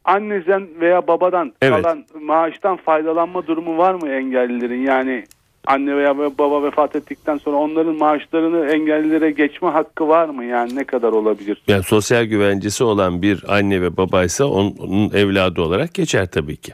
anneden 0.05 0.69
veya 0.81 1.07
babadan 1.07 1.53
Evet. 1.63 1.83
kalan 1.83 2.05
maaştan 2.23 2.77
faydalanma 2.77 3.47
durumu 3.47 3.79
var 3.79 3.95
mı 3.95 4.09
engellilerin? 4.09 4.85
Yani 4.85 5.25
anne 5.67 5.97
veya 5.97 6.19
baba 6.19 6.63
vefat 6.63 6.97
ettikten 6.97 7.39
sonra 7.39 7.57
onların 7.57 7.97
maaşlarını 7.97 8.67
engellilere 8.73 9.31
geçme 9.31 9.69
hakkı 9.69 10.09
var 10.09 10.29
mı? 10.29 10.45
Yani 10.45 10.77
ne 10.77 10.85
kadar 10.85 11.13
olabilir? 11.13 11.63
Yani 11.69 11.83
sosyal 11.83 12.25
güvencesi 12.25 12.85
olan 12.85 13.23
bir 13.23 13.45
anne 13.49 13.83
ve 13.83 13.97
babaysa 13.97 14.45
onun, 14.45 14.75
onun 14.79 15.11
evladı 15.11 15.63
olarak 15.63 15.95
geçer 15.95 16.27
tabii 16.27 16.57
ki. 16.57 16.73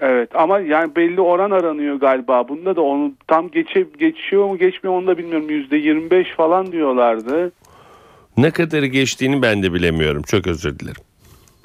Evet 0.00 0.36
ama 0.36 0.60
yani 0.60 0.96
belli 0.96 1.20
oran 1.20 1.50
aranıyor 1.50 1.96
galiba. 1.96 2.48
Bunda 2.48 2.76
da 2.76 2.80
onu 2.80 3.12
tam 3.26 3.50
geçe, 3.50 3.86
geçiyor 3.98 4.44
mu 4.48 4.58
geçmiyor 4.58 4.94
mu 4.94 4.98
onu 5.00 5.06
da 5.06 5.18
bilmiyorum. 5.18 5.50
Yüzde 5.50 5.76
25 5.76 6.28
falan 6.36 6.72
diyorlardı. 6.72 7.52
Ne 8.36 8.50
kadarı 8.50 8.86
geçtiğini 8.86 9.42
ben 9.42 9.62
de 9.62 9.72
bilemiyorum. 9.72 10.22
Çok 10.22 10.46
özür 10.46 10.78
dilerim. 10.78 11.02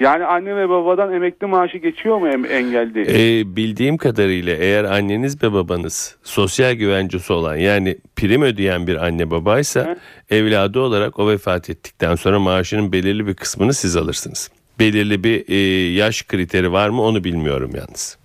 Yani 0.00 0.24
anne 0.24 0.56
ve 0.56 0.68
babadan 0.68 1.12
emekli 1.12 1.46
maaşı 1.46 1.78
geçiyor 1.78 2.18
mu 2.18 2.28
engelli? 2.28 3.00
Ee, 3.40 3.56
bildiğim 3.56 3.96
kadarıyla 3.96 4.54
eğer 4.56 4.84
anneniz 4.84 5.42
ve 5.42 5.52
babanız 5.52 6.16
sosyal 6.22 6.72
güvencesi 6.72 7.32
olan 7.32 7.56
yani 7.56 7.98
prim 8.16 8.42
ödeyen 8.42 8.86
bir 8.86 9.04
anne 9.04 9.30
babaysa 9.30 9.96
evladı 10.30 10.80
olarak 10.80 11.18
o 11.18 11.28
vefat 11.28 11.70
ettikten 11.70 12.14
sonra 12.14 12.38
maaşının 12.38 12.92
belirli 12.92 13.26
bir 13.26 13.34
kısmını 13.34 13.74
siz 13.74 13.96
alırsınız. 13.96 14.50
Belirli 14.78 15.24
bir 15.24 15.44
e, 15.48 15.56
yaş 15.92 16.22
kriteri 16.22 16.72
var 16.72 16.88
mı 16.88 17.02
onu 17.02 17.24
bilmiyorum 17.24 17.70
yalnız. 17.74 18.18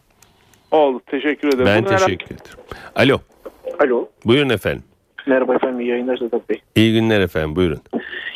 Oldu 0.71 1.01
teşekkür 1.11 1.47
ederim. 1.47 1.65
Ben 1.65 1.83
Bunu 1.83 1.91
herhalde- 1.91 2.05
teşekkür 2.05 2.25
ederim. 2.35 2.57
Alo 2.95 3.19
Alo. 3.79 4.09
buyurun 4.25 4.49
efendim. 4.49 4.83
Merhaba 5.27 5.55
efendim. 5.55 5.79
iyi 5.79 5.89
yayınlar 5.89 6.17
Sedat 6.17 6.49
Bey. 6.49 6.61
İyi 6.75 6.93
günler 6.93 7.19
efendim 7.19 7.55
buyurun. 7.55 7.79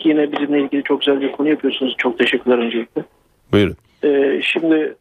Yine 0.03 0.31
bizimle 0.31 0.61
ilgili 0.61 0.83
çok 0.83 0.99
güzel 1.01 1.21
bir 1.21 1.31
konu 1.31 1.49
yapıyorsunuz. 1.49 1.95
Çok 1.97 2.17
teşekkürler 2.17 2.57
öncelikle. 2.57 3.03
Buyurun. 3.51 3.75
Ee, 4.03 4.41
şimdi 4.43 4.95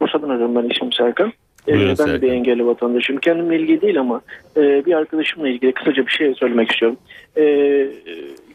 Bursa'dan 0.00 0.28
arıyorum 0.28 0.54
ben 0.54 0.68
ismim 0.68 0.92
Serkan. 0.92 1.32
Ee, 1.68 1.72
Buyurun 1.72 1.88
ben 1.88 1.94
Serkan. 1.94 2.22
bir 2.22 2.32
engelli 2.32 2.66
vatandaşım. 2.66 3.16
Kendimle 3.16 3.56
ilgili 3.60 3.80
değil 3.80 4.00
ama 4.00 4.20
e, 4.56 4.60
bir 4.86 4.92
arkadaşımla 4.92 5.48
ilgili 5.48 5.72
kısaca 5.72 6.06
bir 6.06 6.12
şey 6.12 6.34
söylemek 6.34 6.70
istiyorum. 6.70 6.98
Ee, 7.36 7.42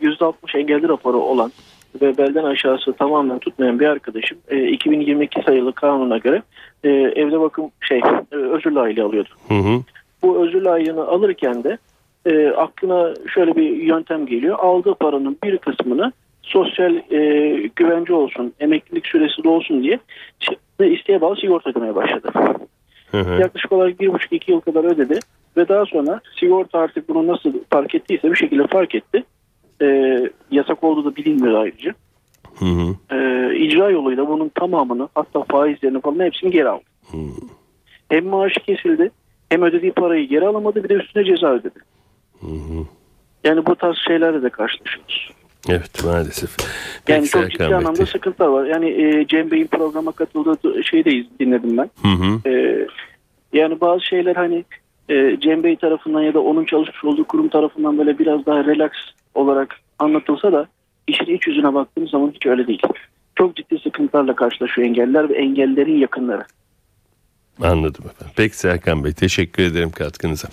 %60 0.02 0.58
engelli 0.58 0.88
raporu 0.88 1.18
olan 1.18 1.52
ve 2.02 2.18
belden 2.18 2.44
aşağısı 2.44 2.94
tamamen 2.94 3.40
tutmayan 3.40 3.80
bir 3.80 3.86
arkadaşım 3.86 4.38
e, 4.50 4.68
2022 4.68 5.42
sayılı 5.42 5.74
kanuna 5.74 6.18
göre 6.18 6.42
e, 6.84 6.90
evde 6.90 7.40
bakım 7.40 7.72
şey 7.82 7.98
e, 8.32 8.36
özürlü 8.36 8.80
aile 8.80 9.04
alıyordu. 9.04 9.30
Hı 9.48 9.54
hı. 9.54 9.82
bu 10.24 10.46
özürlü 10.46 10.70
ayını 10.70 11.08
alırken 11.08 11.64
de 11.64 11.78
e, 12.28 12.50
aklına 12.50 13.14
şöyle 13.34 13.56
bir 13.56 13.70
yöntem 13.70 14.26
geliyor. 14.26 14.60
Aldığı 14.60 14.94
paranın 14.94 15.38
bir 15.44 15.58
kısmını 15.58 16.12
sosyal 16.44 16.96
e, 17.12 17.52
güvence 17.76 18.14
olsun, 18.14 18.54
emeklilik 18.60 19.08
süresi 19.08 19.44
de 19.44 19.50
olsun 19.50 19.84
diye 19.84 20.00
isteğe 20.80 21.22
bağlı 21.22 21.36
sigorta 21.36 21.70
ödemeye 21.70 21.96
başladı. 21.96 22.30
Hı 23.12 23.22
hı. 23.22 23.42
Yaklaşık 23.42 23.72
olarak 23.72 24.00
bir 24.00 24.14
buçuk 24.14 24.34
iki 24.34 24.52
yıl 24.52 24.60
kadar 24.60 24.84
ödedi 24.84 25.20
ve 25.58 25.68
daha 25.68 25.86
sonra 25.86 26.22
sigorta 26.40 26.80
artık 26.80 27.10
bunu 27.10 27.28
nasıl 27.28 27.54
fark 27.70 27.96
ettiyse 27.96 28.32
bir 28.32 28.36
şekilde 28.36 28.68
fark 28.68 28.96
etti. 28.96 29.24
E, 29.82 30.20
yasak 30.52 30.84
olduğu 30.84 31.06
da 31.06 31.16
bilinmiyor 31.16 31.62
ayrıca. 31.62 31.94
Hı 32.60 32.66
hı. 32.66 33.16
E, 33.16 33.56
icra 33.56 33.90
yoluyla 33.90 34.28
bunun 34.28 34.50
tamamını 34.50 35.10
hatta 35.16 35.44
faizlerini 35.44 36.02
falan 36.02 36.26
hepsini 36.26 36.52
geri 36.52 36.70
aldı. 36.70 36.84
Hem 38.10 38.26
maaşı 38.26 38.60
kesildi 38.60 39.12
hem 39.50 39.62
ödediği 39.62 39.92
parayı 39.92 40.28
geri 40.28 40.48
alamadı 40.48 40.84
bir 40.84 40.90
de 40.90 40.94
üstüne 40.94 41.26
ceza 41.26 41.54
ödedi. 41.54 41.80
Yani 43.44 43.66
bu 43.66 43.76
tarz 43.76 43.98
şeylerle 44.08 44.42
de 44.42 44.50
karşılaşıyoruz. 44.50 45.32
Evet 45.70 46.04
maalesef. 46.06 46.58
Peki 47.06 47.12
Yani 47.12 47.28
çok 47.28 47.52
ciddi 47.52 47.60
Bey, 47.60 47.74
anlamda 47.74 48.06
sıkıntılar 48.06 48.48
var. 48.48 48.66
Yani 48.66 48.90
e, 48.90 49.28
Cem 49.28 49.52
Bey'in 49.52 49.68
programa 49.68 50.12
katıldığı 50.12 50.84
şeyi 50.84 51.06
de 51.06 51.12
iz- 51.12 51.40
dinledim 51.40 51.78
ben. 51.78 51.90
Hı 52.02 52.08
hı. 52.08 52.50
E, 52.50 52.86
yani 53.54 53.82
bazı 53.82 54.06
şeyler 54.06 54.36
hani 54.36 54.66
e, 55.10 55.38
Cem 55.40 55.64
Bey 55.64 55.76
tarafından 55.76 56.22
ya 56.22 56.34
da 56.34 56.40
onun 56.40 56.66
çalışmış 56.66 57.04
olduğu 57.04 57.24
kurum 57.24 57.48
tarafından 57.50 57.98
böyle 57.98 58.20
biraz 58.20 58.46
daha 58.46 58.66
relax 58.66 58.92
olarak 59.36 59.76
anlatılsa 60.00 60.52
da 60.52 60.68
işin 61.08 61.26
iç 61.26 61.48
yüzüne 61.48 61.74
baktığımız 61.74 62.10
zaman 62.10 62.32
hiç 62.36 62.46
öyle 62.46 62.68
değil. 62.68 62.82
Çok 63.36 63.56
ciddi 63.56 63.80
sıkıntılarla 63.80 64.36
karşılaşıyor 64.36 64.88
engelliler 64.88 65.30
ve 65.30 65.34
engellerin 65.34 65.98
yakınları. 65.98 66.44
Anladım 67.62 68.06
efendim. 68.06 68.34
Peki 68.36 68.58
Serkan 68.58 69.04
Bey 69.04 69.14
teşekkür 69.14 69.64
ederim 69.64 69.92
katkınıza. 69.92 70.48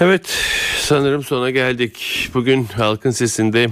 Evet 0.00 0.28
sanırım 0.80 1.22
sona 1.22 1.50
geldik. 1.50 2.28
Bugün 2.34 2.64
halkın 2.64 3.10
sesinde 3.10 3.66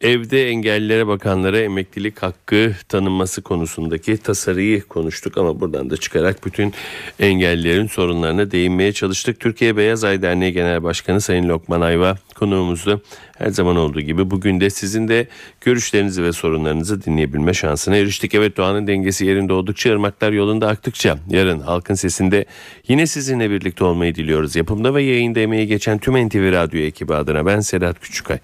evde 0.00 0.48
engellilere 0.48 1.06
bakanlara 1.06 1.60
emeklilik 1.60 2.22
hakkı 2.22 2.72
tanınması 2.88 3.42
konusundaki 3.42 4.16
tasarıyı 4.16 4.82
konuştuk 4.82 5.38
ama 5.38 5.60
buradan 5.60 5.90
da 5.90 5.96
çıkarak 5.96 6.46
bütün 6.46 6.74
engellilerin 7.20 7.86
sorunlarına 7.86 8.50
değinmeye 8.50 8.92
çalıştık. 8.92 9.40
Türkiye 9.40 9.76
Beyaz 9.76 10.04
Ay 10.04 10.22
Derneği 10.22 10.52
Genel 10.52 10.82
Başkanı 10.82 11.20
Sayın 11.20 11.48
Lokman 11.48 11.80
Ayva 11.80 12.16
konuğumuzdu. 12.34 13.02
Her 13.38 13.48
zaman 13.48 13.76
olduğu 13.76 14.00
gibi 14.00 14.30
bugün 14.30 14.60
de 14.60 14.70
sizin 14.70 15.08
de 15.08 15.26
görüşlerinizi 15.60 16.22
ve 16.22 16.32
sorunlarınızı 16.32 17.04
dinleyebilme 17.04 17.54
şansına 17.54 17.96
eriştik. 17.96 18.34
Evet 18.34 18.56
doğanın 18.56 18.86
dengesi 18.86 19.26
yerinde 19.26 19.52
oldukça 19.52 19.90
ırmaklar 19.90 20.32
yolunda 20.32 20.68
aktıkça 20.68 21.18
yarın 21.30 21.60
halkın 21.60 21.94
sesinde 21.94 22.44
yine 22.88 23.06
sizinle 23.06 23.50
birlikte 23.50 23.84
olmayı 23.84 24.14
diliyoruz. 24.14 24.56
Yapımda 24.56 24.94
ve 24.94 25.02
yayında 25.02 25.40
emeği 25.40 25.66
geçen 25.66 25.98
tüm 25.98 26.26
NTV 26.26 26.52
Radyo 26.52 26.80
ekibi 26.80 27.14
adına 27.14 27.46
ben 27.46 27.60
Sedat 27.60 28.00
Küçükay. 28.00 28.38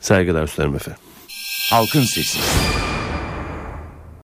Saygılar 0.00 0.46
sunarım 0.46 0.76
efendim. 0.76 1.00
Halkın 1.70 2.02
Sesi. 2.02 2.38